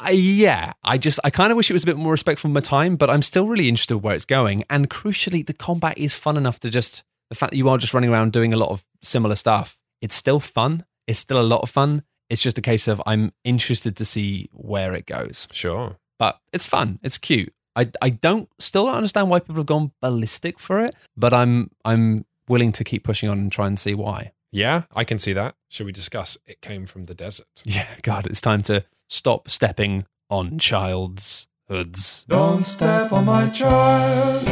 [0.00, 2.54] I, yeah, I just I kind of wish it was a bit more respectful of
[2.54, 4.64] my time, but I'm still really interested where it's going.
[4.70, 7.94] And crucially, the combat is fun enough to just the fact that you are just
[7.94, 9.76] running around doing a lot of similar stuff.
[10.00, 10.84] It's still fun.
[11.06, 12.02] It's still a lot of fun.
[12.32, 15.46] It's just a case of I'm interested to see where it goes.
[15.52, 16.98] sure But it's fun.
[17.02, 17.52] It's cute.
[17.76, 21.70] I I don't still don't understand why people have gone ballistic for it, but I'm
[21.84, 24.32] I'm willing to keep pushing on and try and see why.
[24.50, 28.26] yeah i can see that should we discuss it came from the desert Yeah, God,
[28.26, 32.24] it's time to stop stepping on child's hoods.
[32.28, 34.42] Don't step on my child.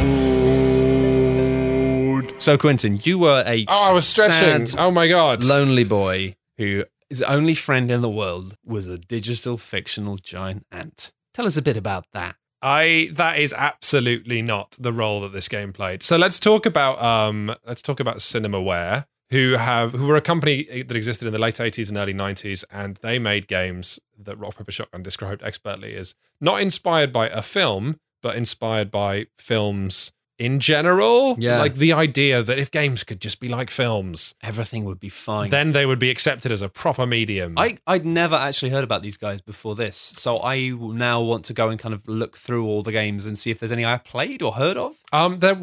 [2.41, 6.35] So, Quintin, you were a oh i was stretching sad, oh my god lonely boy
[6.57, 11.11] who his only friend in the world was a digital fictional giant ant.
[11.33, 12.37] Tell us a bit about that.
[12.61, 16.03] I that is absolutely not the role that this game played.
[16.03, 20.83] So let's talk about um let's talk about Cinemaware, who have who were a company
[20.83, 24.57] that existed in the late eighties and early nineties, and they made games that Rock
[24.57, 30.59] Paper Shotgun described expertly as not inspired by a film, but inspired by films in
[30.59, 31.35] general.
[31.37, 31.59] Yeah.
[31.59, 35.51] Like the idea that if games could just be like films, Everything would be fine.
[35.51, 37.53] then they would be accepted as a proper medium.
[37.57, 41.53] I, I'd never actually heard about these guys before this, so I now want to
[41.53, 43.97] go and kind of look through all the games and see if there's any I
[43.99, 44.95] played or heard of.
[45.13, 45.57] Um, there.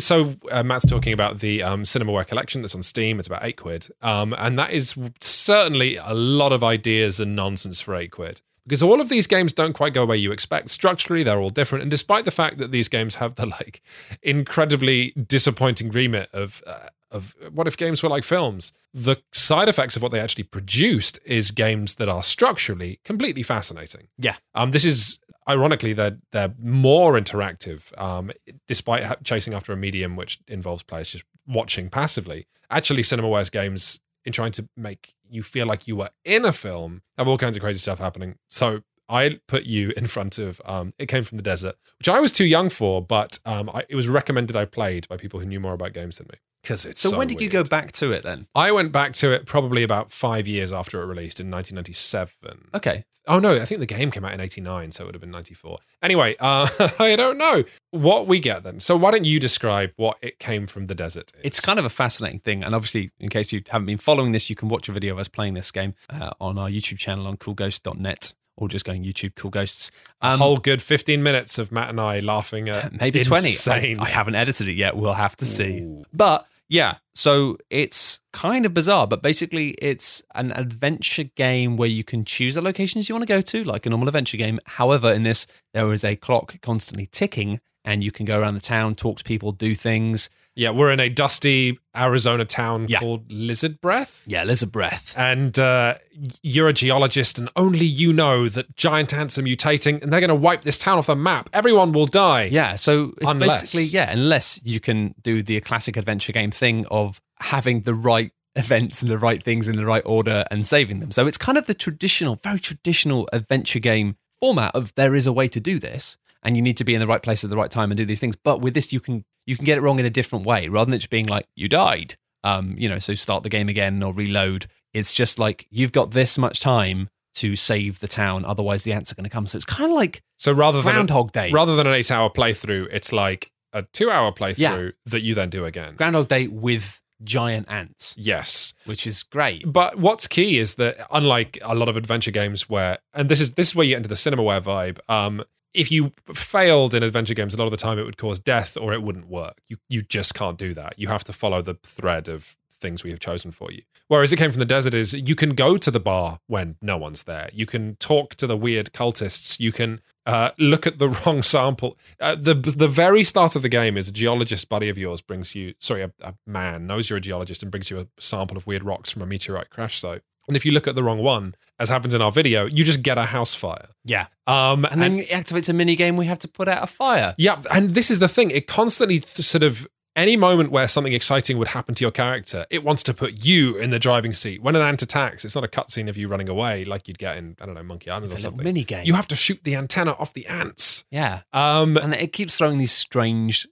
[0.00, 3.18] So uh, Matt's talking about the um, Cinemaware collection that's on Steam.
[3.20, 7.80] It's about eight quid, um, and that is certainly a lot of ideas and nonsense
[7.80, 8.40] for eight quid.
[8.66, 10.70] Because all of these games don't quite go where you expect.
[10.70, 13.82] Structurally, they're all different, and despite the fact that these games have the like
[14.22, 19.96] incredibly disappointing remit of uh, of what if games were like films, the side effects
[19.96, 24.08] of what they actually produced is games that are structurally completely fascinating.
[24.18, 24.36] Yeah.
[24.54, 28.32] Um, this is ironically they're they're more interactive, um,
[28.66, 32.46] despite ha- chasing after a medium which involves players just watching passively.
[32.70, 37.02] Actually, CinemaWare's games in trying to make you feel like you were in a film
[37.18, 38.36] have all kinds of crazy stuff happening.
[38.48, 42.20] So I put you in front of um, It Came from the Desert, which I
[42.20, 45.46] was too young for, but um, I, it was recommended I played by people who
[45.46, 47.92] knew more about games than me because it's So, so when did you go back
[47.92, 48.46] to it then?
[48.54, 52.70] I went back to it probably about five years after it released in 1997.
[52.74, 53.04] Okay.
[53.26, 55.30] Oh no, I think the game came out in 89, so it would have been
[55.30, 55.78] 94.
[56.02, 58.80] Anyway, uh, I don't know what we get then.
[58.80, 61.32] So why don't you describe what it came from the desert?
[61.36, 61.40] is?
[61.42, 62.62] It's kind of a fascinating thing.
[62.62, 65.18] And obviously, in case you haven't been following this, you can watch a video of
[65.20, 69.34] us playing this game uh, on our YouTube channel on coolghost.net or just going YouTube
[69.34, 69.90] Cool Ghosts.
[70.22, 73.48] a Um, whole good 15 minutes of Matt and I laughing at maybe 20.
[73.48, 73.98] insane.
[73.98, 74.96] I, I haven't edited it yet.
[74.96, 75.80] We'll have to see.
[75.80, 76.04] Ooh.
[76.12, 82.02] But yeah, so it's kind of bizarre, but basically it's an adventure game where you
[82.02, 84.58] can choose the locations you want to go to, like a normal adventure game.
[84.66, 88.60] However, in this, there is a clock constantly ticking, and you can go around the
[88.60, 90.30] town, talk to people, do things.
[90.56, 93.00] Yeah, we're in a dusty Arizona town Yeah.
[93.00, 94.22] called Lizard Breath.
[94.26, 95.12] Yeah, Lizard breath.
[95.18, 95.96] And uh,
[96.42, 100.28] you're a geologist, and only you know that giant ants are mutating, and they're going
[100.28, 101.50] to wipe this town off the map.
[101.52, 102.44] Everyone will die.
[102.44, 106.86] Yeah, so it's Unless- basically yeah, unless you can do the classic adventure game thing
[106.90, 111.00] of having the right events and the right things in the right order and saving
[111.00, 111.10] them.
[111.10, 115.32] So it's kind of the traditional, very traditional adventure game format of there is a
[115.32, 117.56] way to do this and you need to be in the right place at the
[117.56, 118.36] right time and do these things.
[118.36, 120.86] But with this you can you can get it wrong in a different way rather
[120.86, 122.16] than it just being like you died.
[122.44, 124.66] Um, you know, so start the game again or reload.
[124.92, 129.10] It's just like you've got this much time to save the town, otherwise the ants
[129.10, 129.46] are going to come.
[129.46, 131.50] So it's kind of like So rather than Groundhog Day.
[131.50, 135.96] rather than an eight-hour playthrough, it's like a two-hour playthrough that you then do again.
[135.96, 139.64] Groundhog Day with giant ants, yes, which is great.
[139.72, 143.52] but what's key is that unlike a lot of adventure games, where and this is
[143.52, 144.98] this is where you get into the cinemaware vibe.
[145.10, 145.42] Um,
[145.74, 148.76] if you failed in adventure games, a lot of the time it would cause death
[148.76, 149.60] or it wouldn't work.
[149.66, 150.98] You you just can't do that.
[150.98, 153.82] You have to follow the thread of things we have chosen for you.
[154.08, 156.96] Whereas it came from the desert is you can go to the bar when no
[156.98, 157.48] one's there.
[157.52, 159.58] You can talk to the weird cultists.
[159.58, 161.98] You can uh, look at the wrong sample.
[162.20, 165.54] Uh, the the very start of the game is a geologist buddy of yours brings
[165.54, 168.66] you sorry a, a man knows you're a geologist and brings you a sample of
[168.66, 170.22] weird rocks from a meteorite crash site.
[170.48, 173.02] And if you look at the wrong one, as happens in our video, you just
[173.02, 173.88] get a house fire.
[174.04, 174.26] Yeah.
[174.46, 177.34] Um, And then it activates a mini game we have to put out a fire.
[177.38, 178.50] yeah, and this is the thing.
[178.50, 182.84] It constantly sort of any moment where something exciting would happen to your character, it
[182.84, 184.62] wants to put you in the driving seat.
[184.62, 187.36] When an ant attacks, it's not a cutscene of you running away like you'd get
[187.36, 188.62] in I don't know Monkey Island It's or a something.
[188.62, 189.04] mini game.
[189.04, 191.04] You have to shoot the antenna off the ants.
[191.10, 191.40] yeah.
[191.52, 193.66] Um, And it keeps throwing these strange.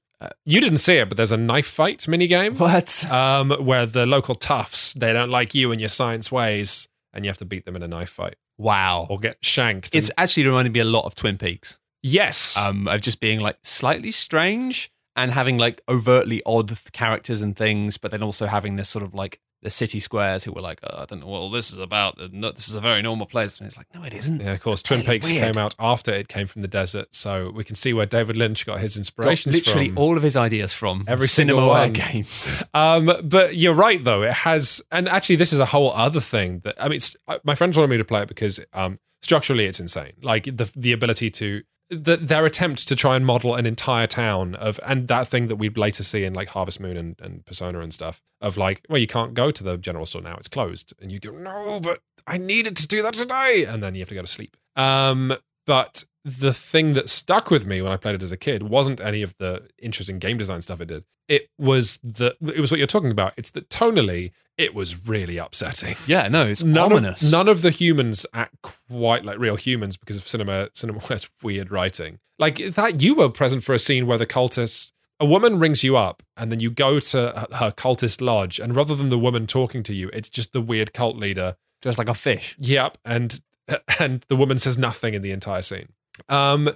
[0.45, 3.05] You didn't see it, but there's a knife fight mini game what?
[3.11, 7.29] um, where the local toughs they don't like you and your science ways, and you
[7.29, 9.07] have to beat them in a knife fight Wow.
[9.11, 9.95] or get shanked.
[9.95, 11.79] It's And- actually reminded me a lot of Twin Peaks.
[12.03, 17.43] yes, Um, of just being like slightly strange and having like overtly odd th- characters
[17.43, 20.61] and things, but then also having this sort of like the city squares who were
[20.61, 23.27] like, oh, I don't know, what all this is about, this is a very normal
[23.27, 23.59] place.
[23.59, 24.41] And it's like, no, it isn't.
[24.41, 24.75] Yeah, of course.
[24.81, 25.55] It's Twin really Peaks weird.
[25.55, 28.67] came out after it came from the desert, so we can see where David Lynch
[28.67, 29.99] got his Got inspirations literally from.
[29.99, 31.93] all of his ideas from Every Cinemaware.
[31.93, 32.63] games.
[32.75, 34.23] Um, but you're right, though.
[34.23, 37.39] It has, and actually, this is a whole other thing that I mean, it's, uh,
[37.45, 40.13] my friends wanted me to play it because um, structurally, it's insane.
[40.23, 44.55] Like the the ability to the, their attempt to try and model an entire town
[44.55, 47.81] of, and that thing that we'd later see in like Harvest Moon and, and Persona
[47.81, 50.95] and stuff of like, well, you can't go to the general store now; it's closed,
[51.01, 54.09] and you go, no, but I needed to do that today, and then you have
[54.09, 54.57] to go to sleep.
[54.75, 55.35] Um,
[55.67, 59.01] but the thing that stuck with me when I played it as a kid wasn't
[59.01, 61.05] any of the interesting game design stuff it did.
[61.29, 63.33] It was the it was what you're talking about.
[63.37, 65.97] It's that tonally it was really upsetting.
[66.07, 67.23] Yeah, no, it's None ominous.
[67.25, 68.55] of none of the humans act
[68.89, 72.19] quite like real humans because of cinema cinema cinema's weird writing.
[72.39, 75.97] Like that you were present for a scene where the cultists a woman rings you
[75.97, 79.83] up and then you go to her cultist lodge and rather than the woman talking
[79.85, 82.57] to you, it's just the weird cult leader just like a fish.
[82.59, 83.41] Yep, and
[83.99, 85.89] and the woman says nothing in the entire scene.
[86.29, 86.71] Um,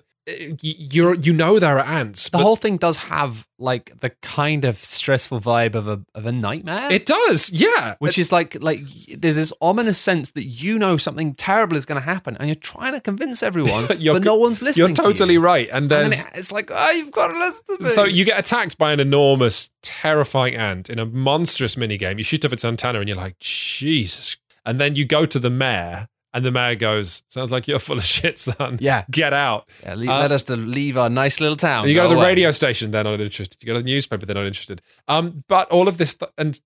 [0.61, 2.31] you're you know there are ants.
[2.31, 6.33] The whole thing does have like the kind of stressful vibe of a of a
[6.33, 6.90] nightmare.
[6.90, 7.94] it does, yeah.
[8.01, 8.81] which is like like
[9.16, 12.57] there's this ominous sense that you know something terrible is going to happen, and you're
[12.57, 14.88] trying to convince everyone, but no one's listening.
[14.88, 15.40] you're to totally you.
[15.40, 17.90] right, and there's then it- it's like, oh, you've got to listen to me.
[17.90, 22.18] so you get attacked by an enormous, terrifying ant in a monstrous minigame.
[22.18, 24.37] You shoot off its antenna, and you're like, Jesus.
[24.64, 27.97] And then you go to the mayor, And the mayor goes, "Sounds like you're full
[27.97, 28.79] of shit, son.
[28.81, 29.05] Yeah.
[29.11, 31.89] get out." Yeah, leave, Uh, let us to leave our nice little town.
[31.89, 32.27] You go to the away.
[32.27, 33.62] radio station, they're not interested.
[33.62, 34.83] You go to the newspaper, they're not interested.
[35.09, 36.61] Um, but all of this, th- and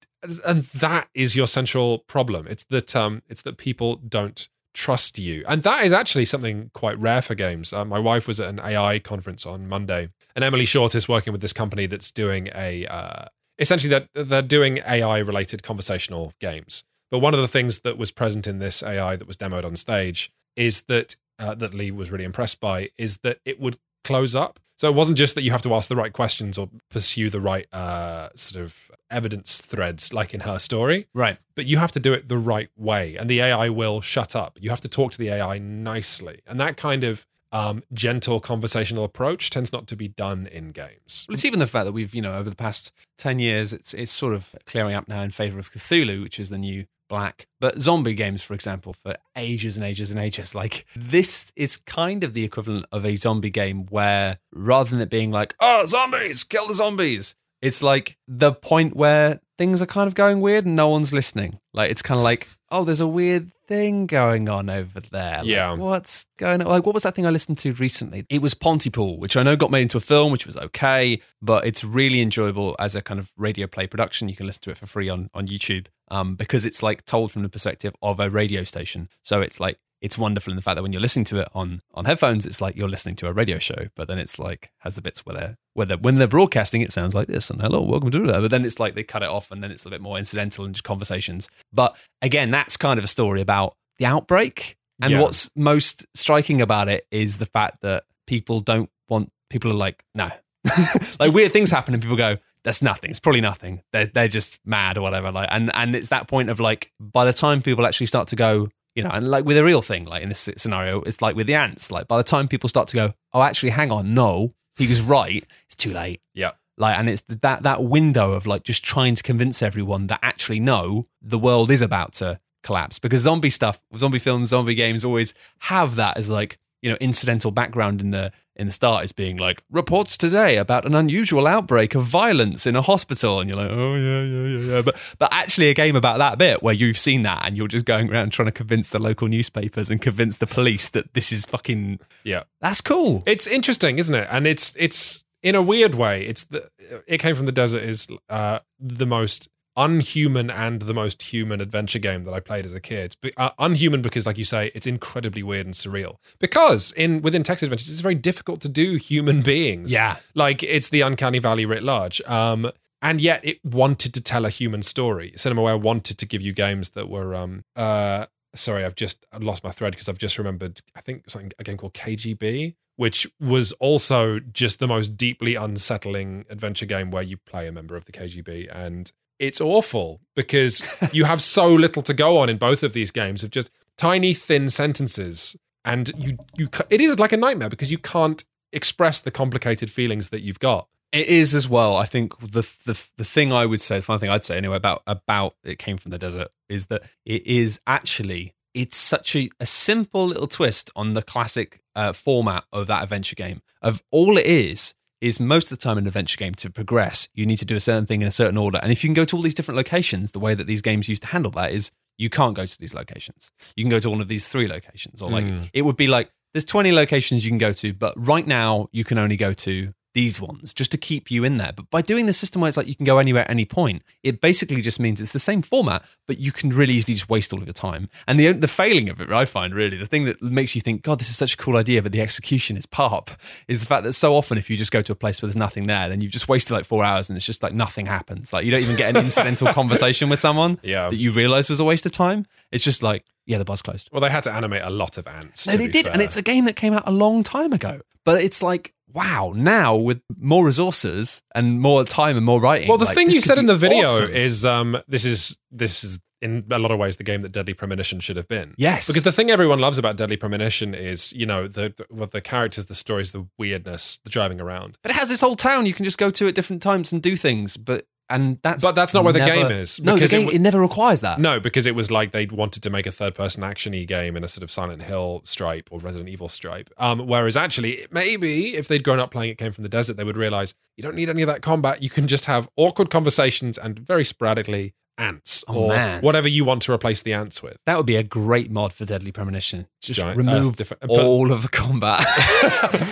[0.46, 2.46] and that is your central problem.
[2.48, 6.98] It's that um, it's that people don't trust you, and that is actually something quite
[6.98, 7.72] rare for games.
[7.72, 11.32] Uh, my wife was at an AI conference on Monday, and Emily Short is working
[11.32, 13.24] with this company that's doing a uh,
[13.58, 16.84] essentially they're, they're doing AI related conversational games.
[17.10, 19.76] But one of the things that was present in this AI that was demoed on
[19.76, 24.34] stage is that uh, that Lee was really impressed by is that it would close
[24.36, 24.60] up.
[24.78, 27.40] So it wasn't just that you have to ask the right questions or pursue the
[27.40, 31.36] right uh, sort of evidence threads, like in her story, Right.
[31.54, 34.58] but you have to do it the right way, and the AI will shut up.
[34.60, 39.04] You have to talk to the AI nicely, and that kind of um, gentle conversational
[39.04, 41.26] approach tends not to be done in games.
[41.28, 43.92] Well, it's even the fact that we've, you know, over the past 10 years, it's
[43.92, 47.46] it's sort of clearing up now in favor of Cthulhu, which is the new black.
[47.60, 52.24] But zombie games, for example, for ages and ages and ages, like this is kind
[52.24, 56.44] of the equivalent of a zombie game where rather than it being like, oh, zombies,
[56.44, 60.74] kill the zombies, it's like the point where things are kind of going weird and
[60.74, 61.60] no one's listening.
[61.74, 65.40] Like it's kind of like, oh, there's a weird thing going on over there.
[65.40, 65.74] Like, Yeah.
[65.74, 66.66] what's going on?
[66.66, 68.24] Like, what was that thing I listened to recently?
[68.30, 71.66] It was Pontypool, which I know got made into a film, which was okay, but
[71.66, 74.30] it's really enjoyable as a kind of radio play production.
[74.30, 77.30] You can listen to it for free on on YouTube um, because it's like told
[77.30, 79.10] from the perspective of a radio station.
[79.22, 81.80] So it's like it's wonderful in the fact that when you're listening to it on
[81.92, 83.88] on headphones, it's like you're listening to a radio show.
[83.94, 86.92] But then it's like has the bits where they're where they're, when they're broadcasting, it
[86.92, 88.40] sounds like this and hello, welcome to that.
[88.40, 90.64] But then it's like they cut it off and then it's a bit more incidental
[90.64, 91.48] and just conversations.
[91.72, 94.76] But again, that's kind of a story about the outbreak.
[95.02, 95.20] And Yeah.
[95.22, 100.04] what's most striking about it is the fact that people don't want people are like,
[100.14, 100.30] no.
[101.18, 103.10] like weird things happen and people go, that's nothing.
[103.10, 103.80] It's probably nothing.
[103.92, 105.32] They're they're just mad or whatever.
[105.32, 108.36] Like and and it's that point of like by the time people actually start to
[108.36, 111.34] go, you know, and like with a real thing, like in this scenario, it's like
[111.36, 111.90] with the ants.
[111.90, 115.00] Like by the time people start to go, oh, actually, hang on, no, he was
[115.00, 115.44] right.
[115.66, 116.20] It's too late.
[116.34, 116.52] Yeah.
[116.76, 120.60] Like, and it's that that window of like just trying to convince everyone that actually
[120.60, 125.34] no, the world is about to collapse because zombie stuff, zombie films, zombie games always
[125.58, 129.36] have that as like you know incidental background in the in the start is being
[129.38, 133.70] like reports today about an unusual outbreak of violence in a hospital, and you're like,
[133.70, 134.82] oh yeah, yeah, yeah, yeah.
[134.82, 137.86] But but actually, a game about that bit where you've seen that and you're just
[137.86, 141.44] going around trying to convince the local newspapers and convince the police that this is
[141.46, 142.44] fucking Yeah.
[142.60, 143.22] that's cool.
[143.26, 144.28] It's interesting, isn't it?
[144.30, 146.26] And it's it's in a weird way.
[146.26, 146.68] It's the
[147.06, 151.98] it came from the desert is uh, the most unhuman and the most human adventure
[151.98, 153.16] game that I played as a kid.
[153.22, 156.16] But, uh, unhuman because, like you say, it's incredibly weird and surreal.
[156.38, 159.92] Because in within text adventures, it's very difficult to do human beings.
[159.92, 160.16] Yeah.
[160.34, 162.20] like it's the uncanny valley writ large.
[162.22, 162.70] Um,
[163.02, 165.32] and yet it wanted to tell a human story.
[165.36, 169.64] Cinemaware wanted to give you games that were um uh sorry, I've just I lost
[169.64, 173.72] my thread because I've just remembered I think something a game called KGB, which was
[173.72, 178.12] also just the most deeply unsettling adventure game where you play a member of the
[178.12, 182.92] KGB and it's awful because you have so little to go on in both of
[182.92, 187.70] these games of just tiny thin sentences and you you it is like a nightmare
[187.70, 190.86] because you can't express the complicated feelings that you've got.
[191.10, 191.96] It is as well.
[191.96, 194.76] I think the the the thing I would say, the final thing I'd say anyway
[194.76, 199.50] about about it came from the desert is that it is actually it's such a,
[199.58, 203.62] a simple little twist on the classic uh, format of that adventure game.
[203.82, 207.28] Of all it is is most of the time in an adventure game to progress,
[207.34, 208.78] you need to do a certain thing in a certain order.
[208.82, 211.08] And if you can go to all these different locations, the way that these games
[211.08, 213.50] used to handle that is you can't go to these locations.
[213.76, 215.68] You can go to one of these three locations, or like Mm.
[215.72, 219.04] it would be like there's 20 locations you can go to, but right now you
[219.04, 221.72] can only go to these ones just to keep you in there.
[221.74, 224.02] But by doing the system where it's like you can go anywhere at any point,
[224.22, 227.52] it basically just means it's the same format, but you can really easily just waste
[227.52, 228.08] all of your time.
[228.26, 231.02] And the the failing of it, I find really the thing that makes you think,
[231.02, 233.30] God, this is such a cool idea, but the execution is pop,
[233.68, 235.56] is the fact that so often if you just go to a place where there's
[235.56, 238.52] nothing there, then you've just wasted like four hours and it's just like nothing happens.
[238.52, 241.08] Like you don't even get an incidental conversation with someone Yeah.
[241.08, 242.46] that you realize was a waste of time.
[242.72, 244.08] It's just like, yeah, the buzz closed.
[244.12, 245.66] Well, they had to animate a lot of ants.
[245.66, 248.00] No, they did, and it's a game that came out a long time ago.
[248.24, 252.88] But it's like, wow, now with more resources and more time and more writing.
[252.88, 254.30] Well, the like, thing you said in the video awesome.
[254.30, 257.74] is um, this is this is in a lot of ways the game that Deadly
[257.74, 258.74] Premonition should have been.
[258.78, 262.28] yes, Because the thing everyone loves about Deadly Premonition is, you know, the, the well,
[262.28, 264.96] the characters, the stories, the weirdness, the driving around.
[265.02, 267.22] but it has this whole town you can just go to at different times and
[267.22, 267.76] do things.
[267.76, 270.56] But and that's But that's not where the game is, No, the it game w-
[270.56, 271.38] it never requires that.
[271.38, 274.48] No, because it was like they wanted to make a third-person action-y game in a
[274.48, 276.88] sort of Silent Hill stripe or Resident Evil stripe.
[276.96, 280.24] Um, whereas actually, maybe if they'd grown up playing it came from the desert, they
[280.24, 282.02] would realize you don't need any of that combat.
[282.02, 286.22] You can just have awkward conversations and very sporadically ants Oh, or man.
[286.22, 287.76] whatever you want to replace the ants with.
[287.86, 289.86] That would be a great mod for Deadly Premonition.
[290.00, 292.20] Just Giant remove Earth all of the combat.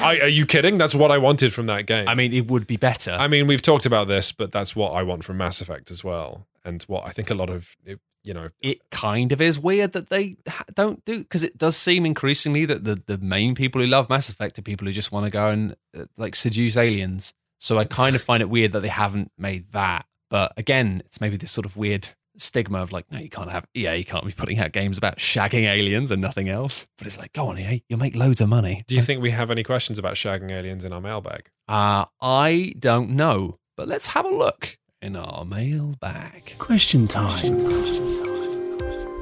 [0.02, 0.78] I, are you kidding?
[0.78, 2.08] That's what I wanted from that game.
[2.08, 3.12] I mean, it would be better.
[3.12, 6.02] I mean, we've talked about this, but that's what I want from Mass Effect as
[6.02, 7.76] well, and what I think a lot of
[8.24, 8.50] you know.
[8.60, 10.36] it kind of is weird that they
[10.74, 14.28] don't do because it does seem increasingly that the, the main people who love Mass
[14.28, 17.32] Effect are people who just want to go and uh, like seduce aliens.
[17.58, 20.06] So I kind of find it weird that they haven't made that.
[20.30, 23.66] But again, it's maybe this sort of weird stigma of like, no, you can't have
[23.74, 26.86] EA, you can't be putting out games about shagging aliens and nothing else.
[26.96, 28.84] But it's like, go on, EA, you'll make loads of money.
[28.86, 31.50] Do you think we have any questions about shagging aliens in our mailbag?
[31.66, 36.54] Uh, I don't know, but let's have a look in our mailbag.
[36.58, 37.58] Question time.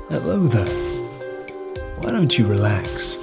[0.08, 0.66] Hello there.
[2.00, 3.18] Why don't you relax?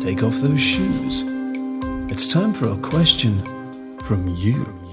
[0.00, 1.24] Take off those shoes.
[2.10, 3.42] It's time for a question
[4.02, 4.85] from you.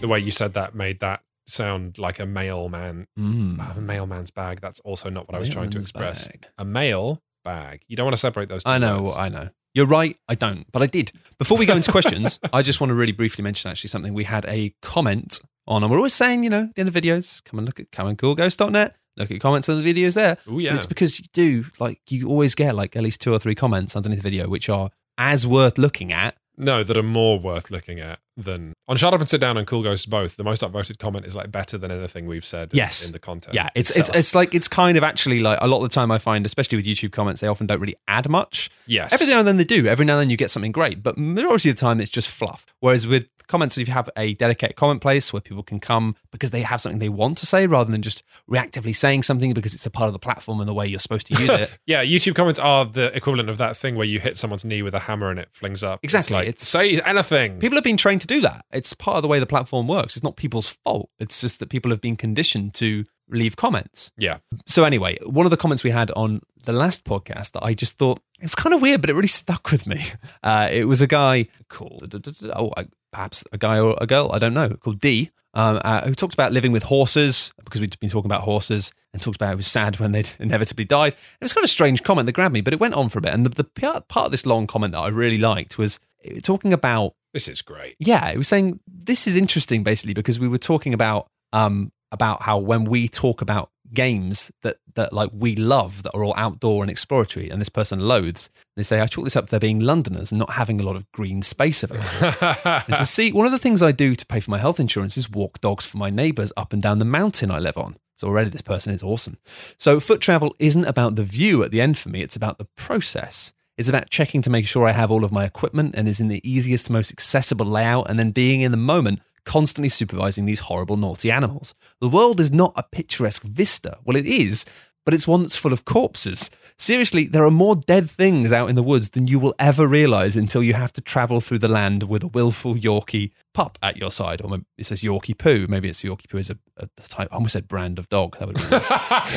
[0.00, 3.76] The way you said that made that sound like a mailman, Mm.
[3.76, 4.60] a mailman's bag.
[4.60, 6.28] That's also not what I was trying to express.
[6.28, 6.46] bag.
[6.58, 7.82] A mail bag.
[7.88, 8.72] You don't want to separate those two.
[8.72, 9.16] I know, words.
[9.16, 9.48] I know.
[9.74, 11.12] You're right, I don't, but I did.
[11.38, 14.14] Before we go into questions, I just want to really briefly mention actually something.
[14.14, 16.94] We had a comment on, and we're always saying, you know, at the end of
[16.94, 20.38] videos, come and look at come and coolghost.net, look at comments on the videos there.
[20.48, 20.70] Oh yeah.
[20.70, 23.54] And It's because you do, like, you always get like at least two or three
[23.54, 26.36] comments underneath the video, which are as worth looking at.
[26.58, 29.66] No, that are more worth looking at than on Shut Up and Sit Down and
[29.66, 30.36] Cool Ghosts both.
[30.36, 32.72] The most upvoted comment is like better than anything we've said.
[32.72, 33.06] in- Yes.
[33.06, 33.54] in the content.
[33.54, 36.10] Yeah, it's it's it's like it's kind of actually like a lot of the time
[36.10, 38.70] I find, especially with YouTube comments, they often don't really add much.
[38.86, 39.12] yes.
[39.12, 39.86] Every now and then they do.
[39.86, 42.28] Every now and then you get something great, but majority of the time it's just
[42.28, 42.66] fluff.
[42.80, 46.50] Whereas with comments, if you have a dedicated comment place where people can come because
[46.50, 49.86] they have something they want to say rather than just reactively saying something because it's
[49.86, 51.78] a part of the platform and the way you're supposed to use it.
[51.86, 54.94] Yeah, YouTube comments are the equivalent of that thing where you hit someone's knee with
[54.94, 56.00] a hammer and it flings up.
[56.02, 57.60] Exactly, It's like, it's- say anything.
[57.60, 58.64] people have been trained to do that.
[58.72, 60.16] It's part of the way the platform works.
[60.16, 61.10] It's not people's fault.
[61.18, 64.12] It's just that people have been conditioned to leave comments.
[64.16, 64.38] yeah.
[64.66, 67.98] So anyway, one of the comments we had on the last podcast that I just
[67.98, 70.04] thought it was kind of weird, but it really stuck with me.
[70.42, 72.14] Uh, it was a guy called
[72.54, 72.70] oh,
[73.10, 76.34] perhaps a guy or a girl, I don't know, called D, um, uh, who talked
[76.34, 79.66] about living with horses because we'd been talking about horses and talked about it was
[79.66, 81.14] sad when they'd inevitably died.
[81.14, 83.18] It was kind of a strange comment that grabbed me, but it went on for
[83.18, 83.34] a bit.
[83.34, 85.98] And the, the part part of this long comment that I really liked was
[86.42, 87.96] talking about This is great.
[87.98, 92.40] yeah, it was saying this is interesting basically because we were talking about um about
[92.40, 96.82] how when we talk about games that that like we love that are all outdoor
[96.82, 99.80] and exploratory and this person loathes they say I chalk this up to there being
[99.80, 102.36] Londoners and not having a lot of green space available.
[102.64, 105.18] and to see one of the things I do to pay for my health insurance
[105.18, 107.96] is walk dogs for my neighbours up and down the mountain I live on.
[108.16, 109.36] So already this person is awesome.
[109.78, 112.68] So foot travel isn't about the view at the end for me, it's about the
[112.76, 113.52] process.
[113.76, 116.28] It's about checking to make sure I have all of my equipment and is in
[116.28, 120.96] the easiest, most accessible layout, and then being in the moment, constantly supervising these horrible,
[120.96, 121.74] naughty animals.
[122.00, 123.98] The world is not a picturesque vista.
[124.04, 124.64] Well, it is,
[125.06, 126.50] but it's one that's full of corpses.
[126.78, 130.36] Seriously, there are more dead things out in the woods than you will ever realize
[130.36, 134.10] until you have to travel through the land with a willful Yorkie pup at your
[134.10, 134.42] side.
[134.42, 135.66] Or maybe it says Yorkie poo.
[135.68, 137.28] Maybe it's Yorkie poo is a, a type.
[137.30, 138.36] I almost said brand of dog.
[138.38, 138.66] That would been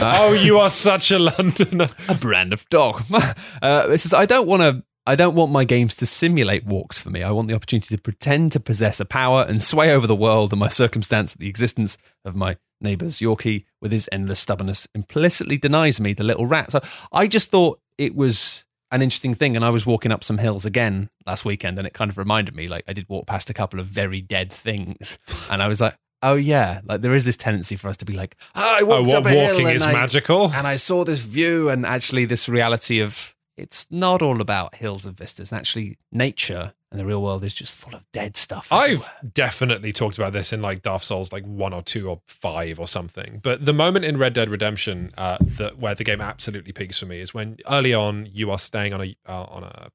[0.01, 1.87] oh, you are such a Londoner.
[2.09, 3.03] a brand of dog.
[3.61, 4.83] uh, it says, I don't want to.
[5.05, 7.23] I don't want my games to simulate walks for me.
[7.23, 10.51] I want the opportunity to pretend to possess a power and sway over the world
[10.53, 13.19] and my circumstance that the existence of my neighbours.
[13.19, 16.71] Yorkie with his endless stubbornness implicitly denies me the little rat.
[16.71, 16.81] So
[17.11, 19.55] I just thought it was an interesting thing.
[19.55, 22.55] And I was walking up some hills again last weekend and it kind of reminded
[22.55, 25.17] me like I did walk past a couple of very dead things.
[25.51, 28.13] And I was like, oh yeah, like there is this tendency for us to be
[28.13, 30.51] like, oh, I Oh, what up a hill and is I- magical.
[30.53, 35.05] and I saw this view and actually this reality of it's not all about hills
[35.05, 35.51] and vistas.
[35.51, 38.67] And actually, nature and the real world is just full of dead stuff.
[38.71, 42.79] I've definitely talked about this in like Dark Souls, like one or two or five
[42.79, 43.39] or something.
[43.43, 47.05] But the moment in Red Dead Redemption uh, that where the game absolutely peaks for
[47.05, 49.91] me is when early on you are staying on a uh, on a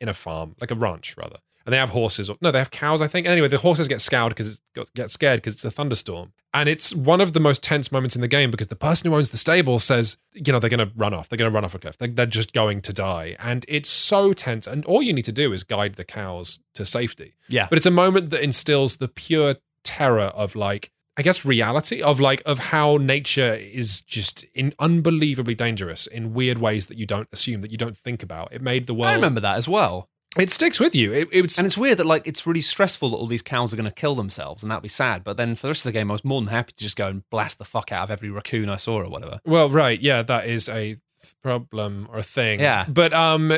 [0.00, 2.30] in a farm, like a ranch rather, and they have horses.
[2.30, 3.26] Or, no, they have cows, I think.
[3.26, 6.94] Anyway, the horses get scoured because it get scared because it's a thunderstorm, and it's
[6.94, 9.36] one of the most tense moments in the game because the person who owns the
[9.36, 11.28] stable says, you know, they're going to run off.
[11.28, 11.98] They're going to run off a cliff.
[11.98, 14.66] They're, they're just going to die, and it's so tense.
[14.66, 17.34] And all you need to do is guide the cows to safety.
[17.48, 17.66] Yeah.
[17.68, 22.20] But it's a moment that instills the pure terror of like, I guess reality of
[22.20, 27.28] like of how nature is just in unbelievably dangerous in weird ways that you don't
[27.32, 28.52] assume that you don't think about.
[28.52, 29.08] It made the world.
[29.08, 30.10] I remember that as well.
[30.36, 31.12] It sticks with you.
[31.12, 33.76] It, it's And it's weird that like it's really stressful that all these cows are
[33.76, 35.24] going to kill themselves, and that'd be sad.
[35.24, 36.96] But then for the rest of the game, I was more than happy to just
[36.96, 39.40] go and blast the fuck out of every raccoon I saw or whatever.
[39.44, 40.98] well, right, yeah, that is a
[41.42, 42.60] problem or a thing.
[42.60, 42.86] Yeah.
[42.88, 43.52] but um,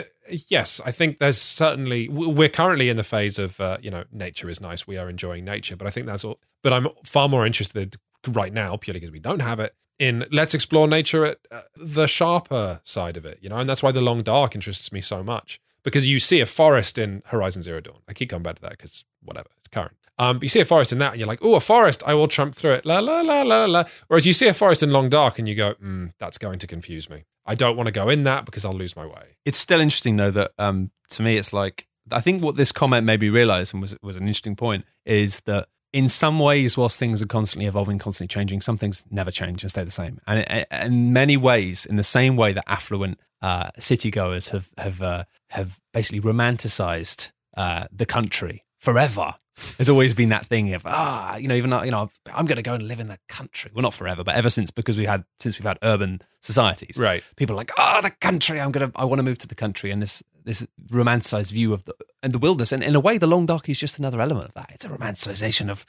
[0.48, 4.48] yes, I think there's certainly we're currently in the phase of uh, you know nature
[4.48, 4.86] is nice.
[4.86, 6.40] We are enjoying nature, but I think that's all.
[6.62, 9.74] But I'm far more interested right now purely because we don't have it.
[9.98, 13.82] In let's explore nature at uh, the sharper side of it, you know, and that's
[13.82, 17.62] why the long dark interests me so much because you see a forest in Horizon
[17.62, 17.98] Zero Dawn.
[18.08, 19.94] I keep coming back to that because whatever, it's current.
[20.18, 22.02] Um, you see a forest in that, and you're like, "Oh, a forest!
[22.06, 23.84] I will tramp through it." La la la la la.
[24.08, 26.66] Whereas you see a forest in Long Dark, and you go, mm, "That's going to
[26.66, 27.24] confuse me.
[27.46, 30.16] I don't want to go in that because I'll lose my way." It's still interesting
[30.16, 33.72] though that um, to me it's like I think what this comment made me realize
[33.72, 37.66] and was was an interesting point is that in some ways, whilst things are constantly
[37.66, 40.20] evolving, constantly changing, some things never change and stay the same.
[40.26, 45.02] And in many ways, in the same way that affluent uh, city goers have have
[45.02, 49.34] uh, have basically romanticized uh, the country forever.
[49.76, 52.62] There's always been that thing of ah, you know, even you know, I'm going to
[52.62, 53.72] go and live in the country.
[53.74, 57.24] Well, not forever, but ever since because we had since we've had urban societies, Right.
[57.36, 58.60] people are like, oh, the country.
[58.60, 61.84] I'm gonna, I want to move to the country, and this this romanticized view of
[61.84, 62.70] the and the wilderness.
[62.70, 64.70] And in a way, the long dark is just another element of that.
[64.72, 65.84] It's a romanticization of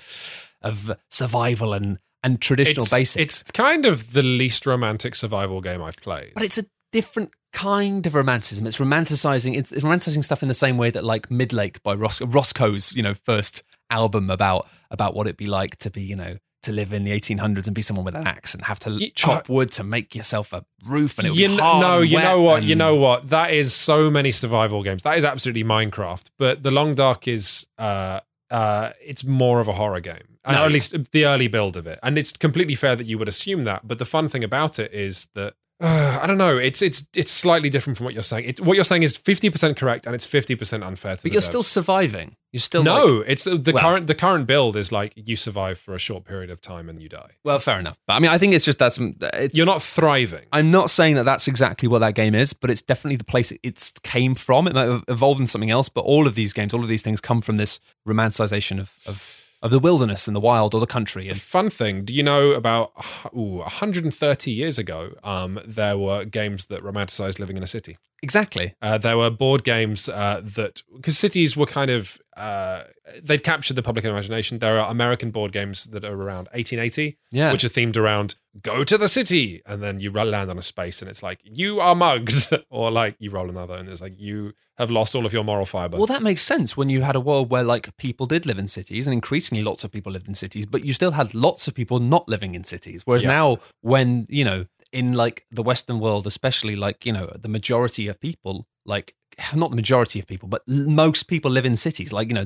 [0.63, 3.41] of survival and and traditional it's, basics.
[3.41, 6.33] It's kind of the least romantic survival game I've played.
[6.33, 8.67] but it's a different kind of romanticism.
[8.67, 9.57] It's romanticizing.
[9.57, 13.03] It's, it's romanticizing stuff in the same way that like Midlake by Ros- Roscoe's, you
[13.03, 16.37] know, first album about about what it'd be like to be, you know.
[16.63, 19.11] To live in the 1800s and be someone with an axe and have to Ye-
[19.11, 22.11] chop wood to make yourself a roof and it would you be hard no, and
[22.11, 22.63] you know what?
[22.63, 23.29] You know what?
[23.29, 25.03] That is so many survival games.
[25.03, 26.25] That is absolutely Minecraft.
[26.37, 28.19] But the Long Dark is uh
[28.51, 30.37] uh it's more of a horror game.
[30.45, 31.97] No, or at least the early build of it.
[32.03, 33.87] And it's completely fair that you would assume that.
[33.87, 36.57] But the fun thing about it is that uh, I don't know.
[36.57, 38.45] It's it's it's slightly different from what you're saying.
[38.45, 41.15] It, what you're saying is fifty percent correct, and it's fifty percent unfair.
[41.15, 42.35] To But you're still surviving.
[42.51, 43.05] You're still no.
[43.05, 45.99] like- it's uh, the Well- current the current build is like you survive for a
[45.99, 47.31] short period of time and you die.
[47.43, 47.97] well, fair enough.
[48.07, 48.97] But I mean, I think it's just that's.
[48.99, 50.45] It, You're not thriving.
[50.51, 53.51] I'm not saying that that's exactly what that game is, but it's definitely the place
[53.51, 54.67] it- it's came from.
[54.67, 57.03] It might have evolved into something else, but all of these games, all of these
[57.03, 60.87] things, come from this romanticization of of, of the wilderness and the wild or the
[60.87, 61.27] country.
[61.27, 62.91] And Fun thing, do you know about
[63.35, 67.97] ooh, 130 years ago, um, there were games that romanticized living in a city.
[68.21, 72.85] exactly, Uh, there were board games uh, that, because cities were kind of, uh,
[73.21, 74.59] they'd captured the public imagination.
[74.59, 77.51] There are American board games that are around 1880, yeah.
[77.51, 81.01] which are themed around go to the city, and then you land on a space,
[81.01, 84.53] and it's like you are mugged, or like you roll another, and it's like you
[84.77, 85.97] have lost all of your moral fiber.
[85.97, 88.67] well, that makes sense when you had a world where like people did live in
[88.67, 91.73] cities, and increasingly lots of people lived in cities, but you still had lots of
[91.75, 93.01] people not living in cities.
[93.05, 93.31] Whereas Yeah.
[93.31, 98.07] now, when you know, in like the Western world, especially like you know, the majority
[98.07, 99.13] of people like.
[99.55, 102.11] Not the majority of people, but l- most people live in cities.
[102.13, 102.45] Like you know,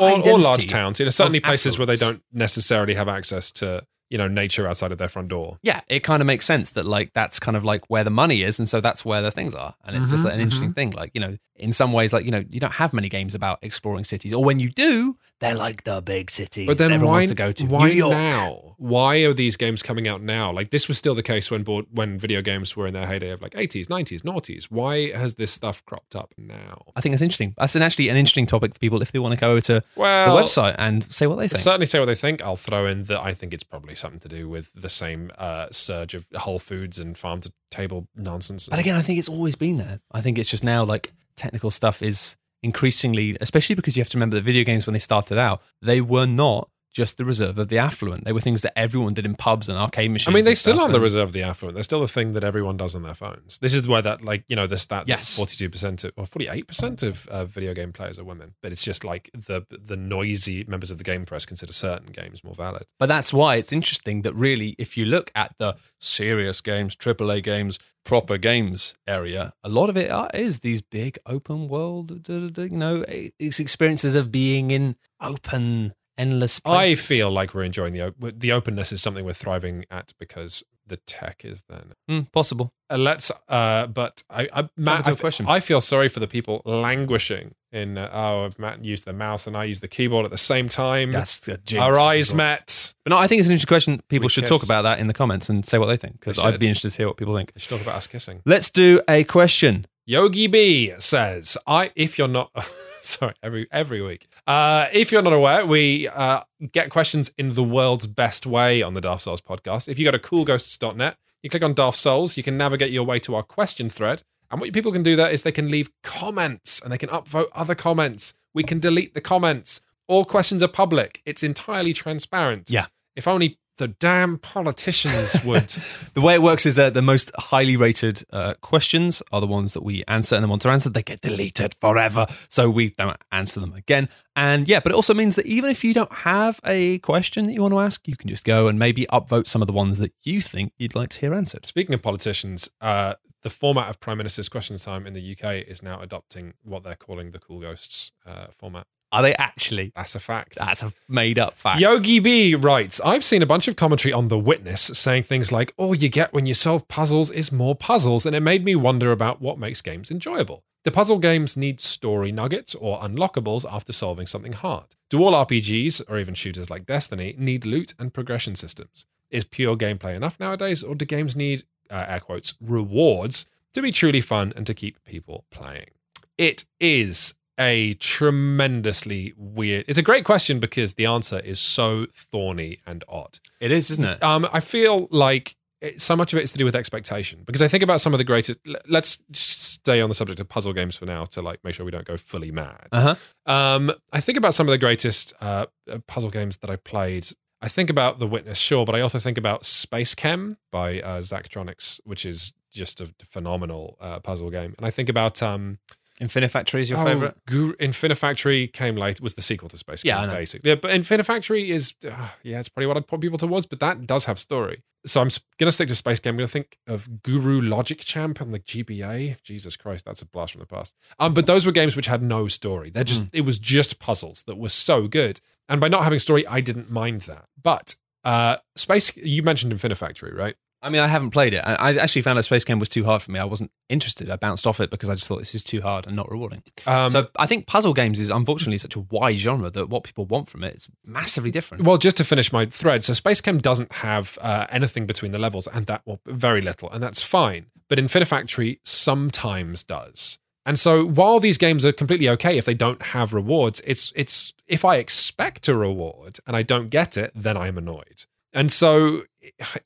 [0.00, 0.98] or, or large towns.
[1.00, 4.92] You know, certainly places where they don't necessarily have access to you know nature outside
[4.92, 5.58] of their front door.
[5.62, 8.42] yeah, it kind of makes sense that like that's kind of like where the money
[8.42, 10.72] is, and so that's where the things are, and it's just Mhm, like, an interesting
[10.72, 10.90] thing.
[10.90, 13.58] Like you know, in some ways, like you know, you don't have many games about
[13.62, 17.18] exploring cities, or when you do, they're like the big cities But then everyone why
[17.18, 17.66] wants to go to.
[17.66, 18.12] Why New York.
[18.12, 18.74] now?
[18.78, 20.50] Why are these games coming out now?
[20.50, 23.30] Like this was still the case when board, when video games were in their heyday
[23.30, 24.64] of like 80s, 90s, noughties.
[24.64, 26.82] Why has this stuff cropped up now?
[26.94, 27.54] I think it's interesting.
[27.58, 29.82] That's an, actually an interesting topic for people if they want to go over to
[29.94, 31.60] Well, the website and say what they think.
[31.62, 32.42] Certainly say what they think.
[32.42, 35.68] I'll throw in that I think it's probably something to do with the same uh,
[35.70, 38.68] surge of Whole Foods and farm to table nonsense.
[38.68, 39.98] But again, I think it's always been there.
[40.12, 42.36] I think it's just now like technical stuff is
[42.66, 46.00] increasingly, especially because you have to remember that video games when they started out, they
[46.00, 48.24] were not just the reserve of the affluent.
[48.24, 50.28] They were things that everyone did in pubs and arcade machines.
[50.28, 51.74] I mean, they still are the reserve of the affluent.
[51.74, 53.58] They're still the thing that everyone does on their phones.
[53.58, 55.36] This is where that, like, you know, the stat Yes.
[55.36, 58.54] forty-two percent or forty-eight percent of uh, video game players are women.
[58.62, 62.42] But it's just like the the noisy members of the game press consider certain games
[62.42, 62.84] more valid.
[62.98, 67.42] But that's why it's interesting that really, if you look at the serious games, AAA
[67.42, 72.68] games, proper games area, a lot of it are, is these big open world, you
[72.70, 73.04] know,
[73.38, 78.92] experiences of being in open, endless I feel like we're enjoying the op- the openness
[78.92, 81.92] is something we're thriving at because the tech is then.
[82.08, 82.72] Mm, possible.
[82.88, 83.32] Uh, let's.
[83.48, 85.46] Uh, but I, I Matt, to a I, f- question.
[85.48, 87.98] I feel sorry for the people languishing in.
[87.98, 91.10] Uh, oh, Matt used the mouse and I used the keyboard at the same time.
[91.10, 92.36] That's a jinx, Our as eyes well.
[92.36, 92.94] met.
[93.04, 94.02] But no, I think it's an interesting question.
[94.08, 96.38] People We should talk about that in the comments and say what they think because
[96.38, 97.50] I'd be interested to hear what people think.
[97.54, 98.42] Let's talk about us kissing.
[98.46, 99.86] Let's do a question.
[100.06, 102.52] Yogi B says, "I if you're not
[103.06, 104.26] sorry every every week.
[104.46, 106.42] Uh, if you're not aware, we uh,
[106.72, 109.88] get questions in the world's best way on the Daft Souls podcast.
[109.88, 113.18] If you go to coolghosts.net, you click on Daft Souls, you can navigate your way
[113.20, 114.22] to our question thread.
[114.50, 117.46] And what people can do there is they can leave comments and they can upvote
[117.52, 118.34] other comments.
[118.54, 119.80] We can delete the comments.
[120.08, 121.20] All questions are public.
[121.24, 122.70] It's entirely transparent.
[122.70, 122.86] Yeah.
[123.16, 125.74] If only the damn politicians would.
[126.14, 129.74] The way it works is that the most highly rated uh, questions are the ones
[129.74, 130.88] that we answer and then want to answer.
[130.88, 132.26] They get deleted forever.
[132.48, 134.08] So we don't answer them again.
[134.34, 137.52] And yeah, but it also means that even if you don't have a question that
[137.52, 139.98] you want to ask, you can just go and maybe upvote some of the ones
[139.98, 141.66] that you think you'd like to hear answered.
[141.66, 145.82] Speaking of politicians, uh, the format of Prime Minister's Question Time in the UK is
[145.82, 148.86] now adopting what they're calling the Cool Ghosts uh, format.
[149.12, 149.92] Are they actually?
[149.94, 150.56] That's a fact.
[150.56, 151.80] That's a made up fact.
[151.80, 155.72] Yogi B writes, I've seen a bunch of commentary on The Witness saying things like,
[155.76, 159.12] all you get when you solve puzzles is more puzzles, and it made me wonder
[159.12, 160.64] about what makes games enjoyable.
[160.84, 164.86] Do puzzle games need story nuggets or unlockables after solving something hard?
[165.10, 169.06] Do all RPGs, or even shooters like Destiny, need loot and progression systems?
[169.30, 173.90] Is pure gameplay enough nowadays, or do games need, uh, air quotes, rewards to be
[173.92, 175.90] truly fun and to keep people playing?
[176.38, 179.84] It is a tremendously weird.
[179.88, 183.40] It's a great question because the answer is so thorny and odd.
[183.60, 184.22] It is, isn't it?
[184.22, 187.62] Um, I feel like it, so much of it is to do with expectation because
[187.62, 188.58] I think about some of the greatest.
[188.88, 191.92] Let's stay on the subject of puzzle games for now to like make sure we
[191.92, 192.88] don't go fully mad.
[192.92, 193.14] Uh
[193.46, 193.52] huh.
[193.52, 197.28] Um, I think about some of the greatest uh, uh, puzzle games that I played.
[197.62, 202.00] I think about The Witness, sure, but I also think about SpaceChem by uh, Zachtronics,
[202.04, 204.74] which is just a phenomenal uh, puzzle game.
[204.76, 205.78] And I think about um,
[206.20, 207.36] Infinifactory is your Oh, favorite?
[207.46, 209.20] Gu- Infinifactory came late.
[209.20, 210.32] Was the sequel to Space Yeah, I know.
[210.34, 210.70] basically.
[210.70, 213.66] Yeah, but Infinifactory is uh, yeah, it's probably what I'd point people towards.
[213.66, 214.82] But that does have story.
[215.04, 216.28] So I'm s- gonna stick to SpaceChem.
[216.30, 219.42] I'm gonna think of Guru Logic Champ on the GBA.
[219.42, 220.94] Jesus Christ, that's a blast from the past.
[221.18, 222.90] Um, but those were games which had no story.
[222.90, 225.40] They're just it was just puzzles that were so good.
[225.68, 227.44] And by not having story, I didn't mind that.
[227.62, 227.94] But
[228.24, 230.56] uh, Space, you mentioned Infinifactory, right?
[230.82, 231.62] I mean, I haven't played it.
[231.64, 233.38] I I actually found that SpaceChem was too hard for me.
[233.38, 234.30] I wasn't interested.
[234.30, 236.62] I bounced off it because I just thought this is too hard and not rewarding.
[236.86, 240.26] Um, so I think puzzle games is unfortunately such a wide genre that what people
[240.26, 241.84] want from it is massively different.
[241.84, 245.66] Well, just to finish my thread, so SpaceChem doesn't have uh, anything between the levels,
[245.66, 247.66] and that well, very little, and that's fine.
[247.88, 250.38] But Infinifactory sometimes does.
[250.66, 254.52] And so while these games are completely okay if they don't have rewards, it's it's
[254.66, 258.24] if I expect a reward and I don't get it, then I'm annoyed.
[258.52, 259.22] And so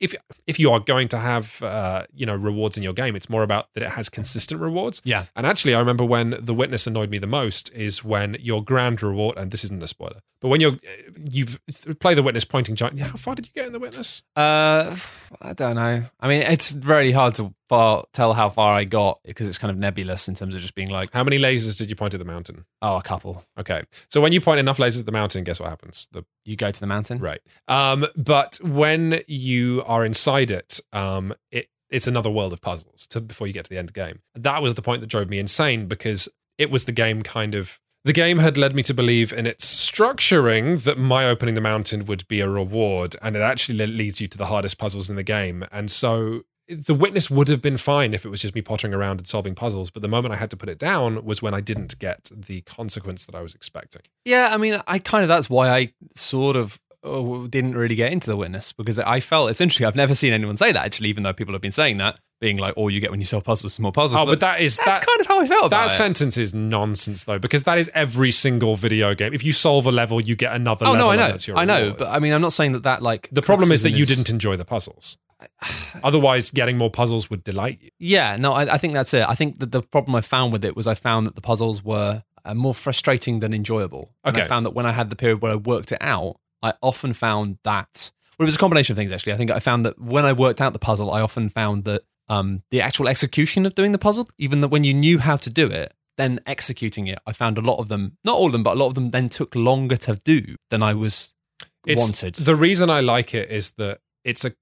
[0.00, 0.14] if
[0.46, 3.42] if you are going to have uh, you know rewards in your game, it's more
[3.42, 5.02] about that it has consistent rewards.
[5.04, 5.26] Yeah.
[5.36, 9.02] And actually, I remember when the witness annoyed me the most is when your grand
[9.02, 10.76] reward, and this isn't a spoiler, but when you're
[11.30, 11.46] you
[12.00, 12.98] play the witness pointing giant.
[13.00, 14.22] How far did you get in the witness?
[14.36, 14.96] Uh,
[15.40, 16.04] I don't know.
[16.20, 19.70] I mean, it's very hard to far, tell how far I got because it's kind
[19.70, 22.18] of nebulous in terms of just being like, How many lasers did you point at
[22.18, 22.66] the mountain?
[22.82, 23.44] oh, a couple.
[23.58, 26.08] Okay, so when you point enough lasers at the mountain, guess what happens?
[26.12, 27.18] The You go to the mountain.
[27.18, 27.40] right.
[27.68, 33.20] Um, but when you are inside it, um, it it's another world of puzzles to,
[33.20, 34.20] before you get to the end of the game.
[34.34, 37.80] That was the point that drove me insane because it was the game kind of
[38.04, 42.06] the game had led me to believe in its structuring that my opening the mountain
[42.06, 45.22] would be a reward, and it actually leads you to the hardest puzzles in the
[45.22, 45.64] game.
[45.70, 49.18] And so the witness would have been fine if it was just me pottering around
[49.18, 49.90] and solving puzzles.
[49.90, 52.60] But the moment I had to put it down was when I didn't get the
[52.62, 54.02] consequence that I was expecting.
[54.24, 58.12] Yeah, I mean, I kind of that's why I sort of oh, didn't really get
[58.12, 59.86] into the witness because I felt it's interesting.
[59.86, 62.56] I've never seen anyone say that actually, even though people have been saying that, being
[62.56, 64.76] like, "All you get when you solve puzzles is more puzzles." Oh, but that is
[64.78, 65.90] that's that, kind of how I felt That it.
[65.90, 69.34] sentence is nonsense, though, because that is every single video game.
[69.34, 71.06] If you solve a level, you get another Oh level.
[71.06, 73.02] no, I know, that's your I know, but I mean, I'm not saying that that
[73.02, 75.18] like the problem is that you didn't enjoy the puzzles.
[76.02, 77.90] Otherwise, getting more puzzles would delight you.
[77.98, 79.28] Yeah, no, I, I think that's it.
[79.28, 81.84] I think that the problem I found with it was I found that the puzzles
[81.84, 84.14] were uh, more frustrating than enjoyable.
[84.24, 86.74] And I found that when I had the period where I worked it out, I
[86.82, 88.10] often found that.
[88.38, 89.34] Well, it was a combination of things actually.
[89.34, 92.02] I think I found that when I worked out the puzzle, I often found that
[92.28, 95.50] um, the actual execution of doing the puzzle, even that when you knew how to
[95.50, 98.62] do it, then executing it, I found a lot of them, not all of them,
[98.62, 101.34] but a lot of them then took longer to do than I was
[101.86, 102.34] It's, wanted.
[102.36, 104.52] The reason I like it is that it's a.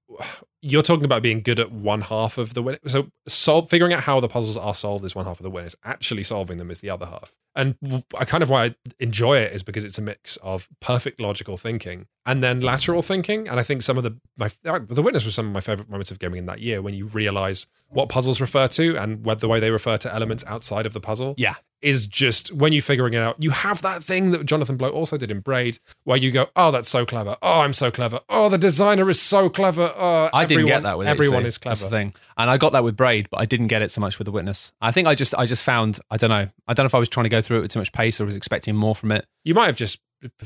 [0.61, 2.77] You're talking about being good at one half of the win.
[2.85, 5.65] So, solve, figuring out how the puzzles are solved is one half of the win.
[5.65, 7.33] Is actually solving them is the other half.
[7.59, 11.19] And I kind of why I enjoy it is because it's a mix of perfect
[11.19, 13.47] logical thinking and then lateral thinking.
[13.49, 15.89] And I think some of the my uh, the witness was some of my favorite
[15.89, 19.39] moments of gaming in that year when you realize what puzzles refer to and what
[19.39, 22.83] the way they refer to elements outside of the puzzle yeah, is just when you're
[22.83, 26.17] figuring it out, you have that thing that Jonathan Blow also did in Braid, where
[26.17, 27.35] you go, "Oh, that's so clever!
[27.41, 28.19] Oh, I'm so clever!
[28.29, 29.91] Oh, the designer is so clever!
[29.97, 32.47] Oh, I didn't everyone- get that with it, everyone is That's the clever." thing, and
[32.49, 34.71] I got that with Braid, but I didn't get it so much with the Witness.
[34.81, 36.99] I think I just, I just found, I don't know, I don't know if I
[36.99, 39.11] was trying to go through it with too much pace or was expecting more from
[39.11, 39.25] it.
[39.43, 39.99] You might have just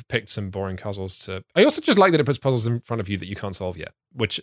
[0.08, 1.43] picked some boring puzzles to.
[1.56, 3.56] I also just like that it puts puzzles in front of you that you can't
[3.56, 4.39] solve yet, which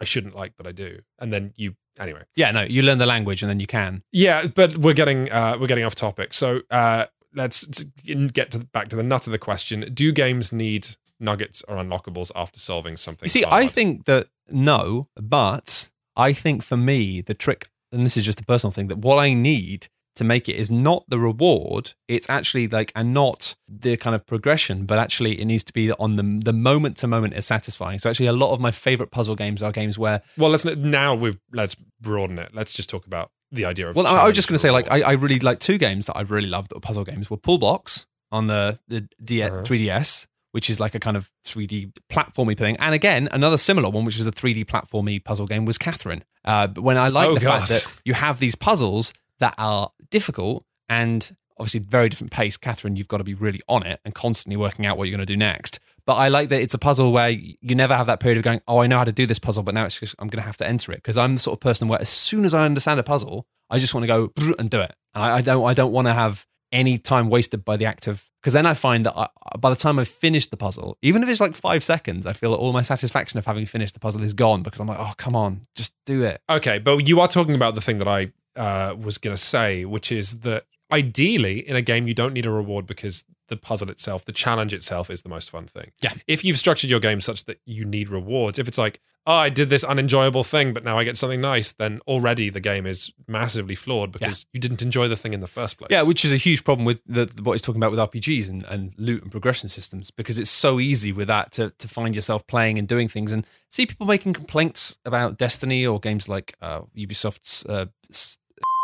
[0.00, 1.00] I shouldn't like, but I do.
[1.18, 2.22] And then you, anyway.
[2.34, 4.02] Yeah, no, you learn the language and then you can.
[4.12, 6.32] Yeah, but we're getting uh, we're getting off topic.
[6.32, 10.88] So uh, let's get to back to the nut of the question: Do games need
[11.20, 13.26] nuggets or unlockables after solving something.
[13.26, 18.16] You see, I think that no, but I think for me, the trick, and this
[18.16, 19.88] is just a personal thing, that what I need
[20.18, 21.94] to make it is not the reward.
[22.06, 25.90] It's actually like, and not the kind of progression, but actually it needs to be
[25.92, 27.98] on the the moment to moment is satisfying.
[27.98, 31.14] So actually, a lot of my favorite puzzle games are games where Well, let's now
[31.14, 32.50] we've let's broaden it.
[32.54, 33.96] Let's just talk about the idea of.
[33.96, 34.90] Well, I, was just going to say, like.
[34.90, 37.38] I, I really like two games that I really loved that were puzzle games were
[37.38, 39.62] Pullblox on the the D- Uh-huh.
[39.62, 44.04] 3DS, which is like a kind of 3D platformy thing, and again another similar one,
[44.04, 46.22] which was a 3D platformy puzzle game, was Catherine.
[46.44, 47.60] Uh, but when I like Oh, the God.
[47.60, 52.56] fact that you have these puzzles that are difficult and obviously very different pace.
[52.56, 55.26] Catherine, you've got to be really on it and constantly working out what you're going
[55.26, 55.80] to do next.
[56.06, 58.60] But I like that it's a puzzle where you never have that period of going,
[58.66, 60.46] oh, I know how to do this puzzle, but now it's just I'm going to
[60.46, 62.64] have to enter it because I'm the sort of person where as soon as I
[62.64, 64.94] understand a puzzle, I just want to go and do it.
[65.14, 68.24] And I, don't I don't want to have any time wasted by the act of
[68.40, 69.28] because then I find that I,
[69.58, 72.52] by the time I've finished the puzzle, even if it's like five seconds, I feel
[72.52, 75.12] that all my satisfaction of having finished the puzzle is gone because I'm like, oh
[75.16, 76.40] come on, just do it.
[76.48, 79.84] Okay, but you are talking about the thing that I uh, was going to say,
[79.84, 83.90] which is that ideally in a game you don't need a reward because the puzzle
[83.90, 85.92] itself, the challenge itself, is the most fun thing.
[86.02, 86.12] Yeah.
[86.26, 89.48] If you've structured your game such that you need rewards, if it's like, oh, I
[89.50, 93.12] did this unenjoyable thing, but now I get something nice, then already the game is
[93.26, 95.88] massively flawed because you didn't enjoy the thing in the first place.
[95.90, 98.64] Yeah, which is a huge problem with the, what he's talking about with RPGs and,
[98.64, 102.46] and loot and progression systems because it's so easy with that to, to find yourself
[102.46, 106.80] playing and doing things and see people making complaints about Destiny or games like uh,
[106.96, 107.86] Ubisoft's uh,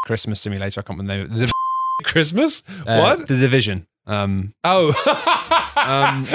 [0.05, 0.81] Christmas simulator.
[0.81, 1.47] I can't remember the.
[1.47, 1.53] The,
[2.05, 2.63] Christmas?
[2.87, 3.29] uh, what?
[3.29, 3.87] The Division.
[4.07, 4.93] Um, Oh.
[5.77, 6.27] Um,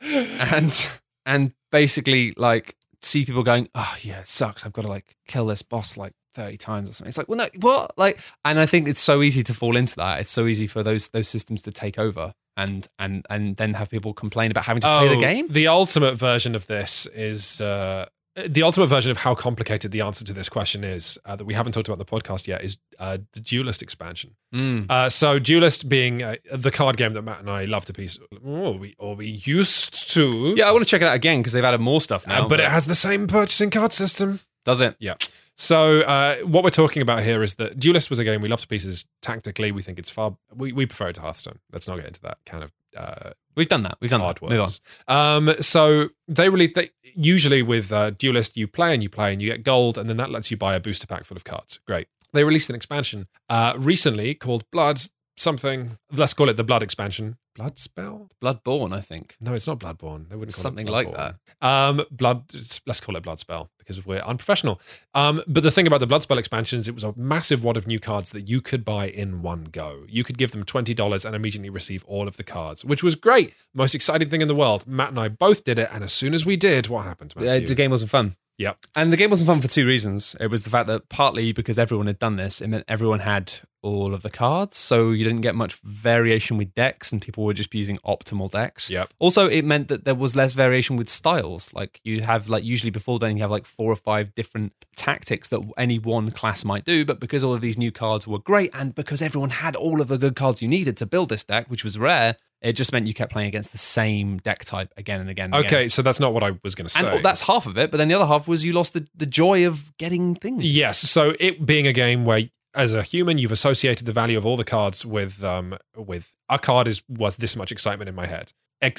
[0.00, 0.88] and
[1.26, 4.64] and basically like see people going, oh yeah, it sucks.
[4.64, 7.08] I've got to like kill this boss like thirty times or something.
[7.08, 7.96] It's like, well, no, what?
[7.96, 10.20] Like, and I think it's so easy to fall into that.
[10.20, 13.90] It's so easy for those those systems to take over and and and then have
[13.90, 15.46] people complain about having to play the game.
[15.50, 20.00] Oh, The ultimate version of this is uh, the ultimate version of how complicated the
[20.00, 22.76] answer to this question is uh, that we haven't talked about the podcast yet is
[22.98, 24.36] uh, the Duelyst expansion.
[24.54, 24.90] Mm.
[24.90, 28.18] Uh, so Duelyst being uh, the card game that Matt and I love to piece,
[28.44, 31.52] or we or we used to, Yeah, I want to check it out again because
[31.52, 32.44] they've added more stuff now.
[32.44, 34.40] Uh, but it has the same purchasing card system.
[34.64, 34.96] does it?
[35.00, 35.14] Yeah.
[35.56, 38.62] So uh, what we're talking about here is that Duelyst was a game we love
[38.62, 39.72] to pieces tactically.
[39.72, 40.36] We think it's far.
[40.54, 41.58] We, we prefer it to Hearthstone.
[41.70, 43.30] Let's not get into that kind of uh,
[43.60, 43.98] We've done that.
[44.00, 44.48] We've done hard that.
[44.48, 44.70] Move
[45.06, 45.46] on.
[45.46, 46.70] Um, so they release.
[46.74, 50.08] They, usually with uh, Duelyst, you play and you play and you get gold, and
[50.08, 51.78] then that lets you buy a booster pack full of cards.
[51.86, 52.08] Great.
[52.32, 55.02] They released an expansion uh, recently called Blood
[55.40, 55.98] something.
[56.12, 57.36] Let's call it the Blood expansion.
[57.56, 58.28] Blood spell?
[58.42, 59.36] Bloodborne, I think.
[59.40, 60.28] No, it's not Bloodborne.
[60.28, 61.36] They wouldn't call Something it like that.
[61.60, 62.44] Um, blood.
[62.86, 64.80] Let's call it Blood spell because we're unprofessional.
[65.14, 67.86] Um, but the thing about the Blood spell expansions, it was a massive wad of
[67.86, 70.04] new cards that you could buy in one go.
[70.08, 73.14] You could give them twenty dollars and immediately receive all of the cards, which was
[73.14, 73.52] great.
[73.74, 74.86] Most exciting thing in the world.
[74.86, 77.34] Matt and I both did it, and as soon as we did, what happened?
[77.36, 77.66] Matthew?
[77.66, 78.36] the game wasn't fun.
[78.60, 78.76] Yep.
[78.94, 80.36] And the game wasn't fun for two reasons.
[80.38, 83.50] It was the fact that partly because everyone had done this, it meant everyone had
[83.82, 84.76] all of the cards.
[84.76, 88.90] So you didn't get much variation with decks and people were just using optimal decks.
[88.90, 89.12] Yep.
[89.18, 91.72] Also, it meant that there was less variation with styles.
[91.72, 95.48] Like you have like usually before then you have like four or five different tactics
[95.48, 97.04] that any one class might do.
[97.04, 100.08] But because all of these new cards were great and because everyone had all of
[100.08, 103.06] the good cards you needed to build this deck, which was rare, it just meant
[103.06, 105.46] you kept playing against the same deck type again and again.
[105.46, 105.66] And again.
[105.66, 107.16] Okay, so that's not what I was going to oh, say.
[107.16, 109.26] And that's half of it, but then the other half was you lost the, the
[109.26, 110.64] joy of getting things.
[110.64, 110.98] Yes.
[110.98, 114.56] So it being a game where, as a human, you've associated the value of all
[114.56, 118.52] the cards with um with a card is worth this much excitement in my head.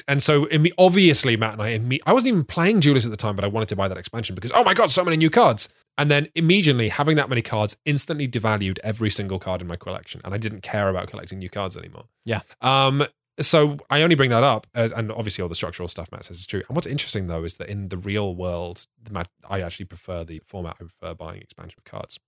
[0.06, 0.46] And so,
[0.78, 3.68] obviously, Matt and I, I wasn't even playing Duelyst at the time, but I wanted
[3.70, 5.68] to buy that expansion because, oh my God, so many new cards.
[5.98, 10.20] And then immediately having that many cards instantly devalued every single card in my collection.
[10.24, 12.04] And I didn't care about collecting new cards anymore.
[12.24, 12.42] Yeah.
[12.60, 13.04] Um,
[13.40, 16.38] so I only bring that up, as, and obviously all the structural stuff Matt says
[16.38, 16.62] is true.
[16.68, 18.86] And what's interesting though is that in the real world,
[19.50, 20.76] I actually prefer the format.
[20.80, 22.20] I prefer buying expansion cards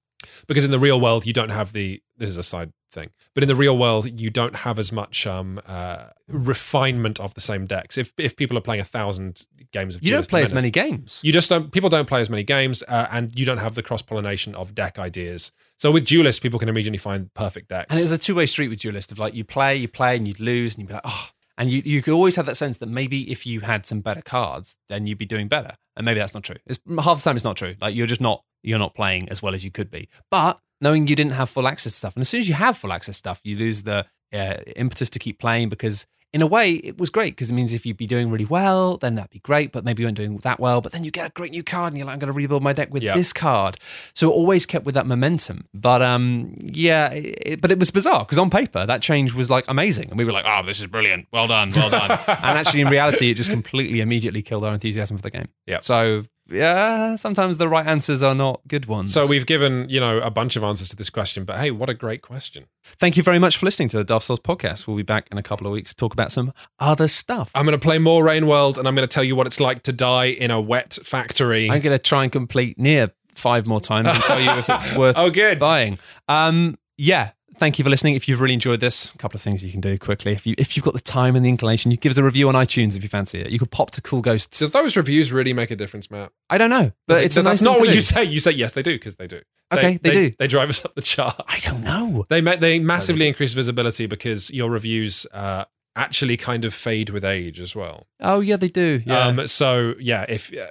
[0.47, 2.01] because in the real world you don't have the.
[2.17, 5.27] This is a side thing, but in the real world you don't have as much
[5.27, 7.99] um, uh, refinement of the same decks.
[7.99, 11.21] If if people are playing a thousand games of, You don't play as many games.
[11.25, 11.73] you just don't.
[11.73, 14.75] People don't play as many games, uh, and you don't have the cross pollination of
[14.75, 15.51] deck ideas.
[15.79, 17.91] So with Duelyst, people can immediately find perfect decks.
[17.91, 20.17] And it was a two way street with Duelyst of like you play, you play,
[20.17, 21.29] and you'd lose, and you'd be like, oh.
[21.57, 24.23] And you, you could always have that sense that maybe if you had some better
[24.23, 25.77] cards, then you'd be doing better.
[25.97, 26.57] And maybe that's not true.
[26.67, 27.77] It's, half the time it's not true.
[27.81, 30.09] Like you're just not you're not playing as well as you could be.
[30.31, 32.77] But knowing you didn't have full access to stuff, and as soon as you have
[32.77, 36.73] full access stuff, you lose the uh, impetus to keep playing because in a way,
[36.73, 39.39] it was great because it means if you'd be doing really well, then that'd be
[39.39, 39.73] great.
[39.73, 40.83] But maybe you weren't doing that well.
[40.83, 42.63] But then you get a great new card, and you're like, I'm going to rebuild
[42.63, 43.15] my deck with Yeah.
[43.15, 43.79] this card.
[44.13, 45.67] So it always kept with that momentum.
[45.73, 49.65] But um, yeah, it, but it was bizarre because on paper that change was like
[49.69, 52.11] amazing, and we were like, oh, this is brilliant, well done, well done.
[52.27, 55.49] and actually, in reality, it just completely immediately killed our enthusiasm for the game.
[55.67, 55.79] Yeah.
[55.81, 59.13] So yeah, sometimes the right answers are not good ones.
[59.13, 61.89] So we've given, you know, a bunch of answers to this question, but hey, what
[61.89, 62.67] a great question.
[62.99, 64.87] Thank you very much for listening to the Daft Souls podcast.
[64.87, 67.51] We'll be back in a couple of weeks to talk about some other stuff.
[67.55, 69.61] I'm going to play more Rain World and I'm going to tell you what it's
[69.61, 71.71] like to die in a wet factory.
[71.71, 74.93] I'm going to try and complete Nier five more times and tell you if it's
[74.97, 75.59] worth Oh, good.
[75.59, 75.99] buying.
[76.29, 77.31] Um, yeah.
[77.57, 78.15] Thank you for listening.
[78.15, 80.33] If you've really enjoyed this, a couple of things you can do quickly.
[80.33, 82.49] If you if you've got the time and the inclination, you give us a review
[82.49, 83.51] on iTunes if you fancy it.
[83.51, 84.59] You could pop to Cool Ghosts.
[84.59, 86.33] Do those reviews really make a difference, Matt?
[86.51, 87.95] I don't know, but it's a that's nice not what do.
[87.95, 88.25] you say.
[88.25, 89.41] You say yes, they do because they do.
[89.73, 90.33] Okay, they do.
[90.39, 91.41] They drive us up the charts.
[91.49, 92.27] I don't know.
[92.29, 95.65] They ma- they massively increase visibility because your reviews uh,
[95.97, 98.07] actually kind of fade with age as well.
[98.21, 99.01] Oh yeah, they do.
[99.07, 99.21] Yeah.
[99.27, 100.67] Um, so yeah, if uh,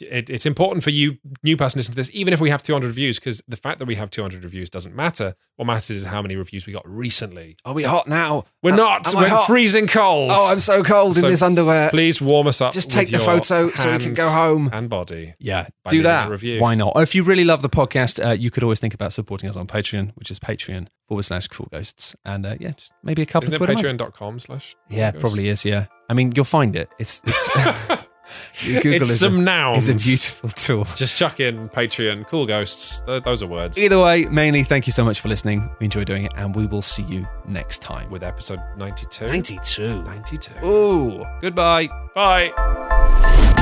[0.00, 2.86] it, it's important for you new person listening to this, even if we have 200
[2.86, 5.34] reviews, because the fact that we have 200 reviews doesn't matter.
[5.56, 7.56] What matters is how many reviews we got recently.
[7.64, 8.44] Are we hot now?
[8.62, 9.08] We're Am- not.
[9.12, 9.46] am I We're hot?
[9.48, 10.30] freezing cold.
[10.32, 11.90] Oh, I'm so cold So in this underwear.
[11.90, 12.72] Please warm us up.
[12.72, 14.70] Just with take the your photo so we can go home.
[14.72, 15.34] and body.
[15.40, 16.30] Yeah, do that.
[16.30, 16.60] review.
[16.60, 16.92] Why not?
[16.94, 19.56] Or if you really love the podcast, uh, you could always think about supporting us
[19.56, 23.26] on Patreon, which is Patreon forward slash Cool Ghosts, and uh, yeah, just maybe a
[23.26, 24.76] couple Isn't of quid patreon.com slash?
[24.88, 25.64] Yeah, probably is.
[25.64, 26.88] Yeah, I mean, you'll find it.
[26.98, 27.88] It's it's
[28.62, 29.88] Google it's is, some a, nouns.
[29.88, 30.86] is a beautiful tool.
[30.96, 33.00] Just chuck in Patreon, cool ghosts.
[33.06, 33.78] Th- those are words.
[33.78, 35.68] Either way, mainly thank you so much for listening.
[35.80, 38.10] We enjoy doing it, and we will see you next time.
[38.10, 39.26] With episode 92.
[39.26, 40.02] ninety-two.
[40.02, 40.66] 92.
[40.66, 41.88] Ooh, goodbye.
[42.14, 43.54] Bye.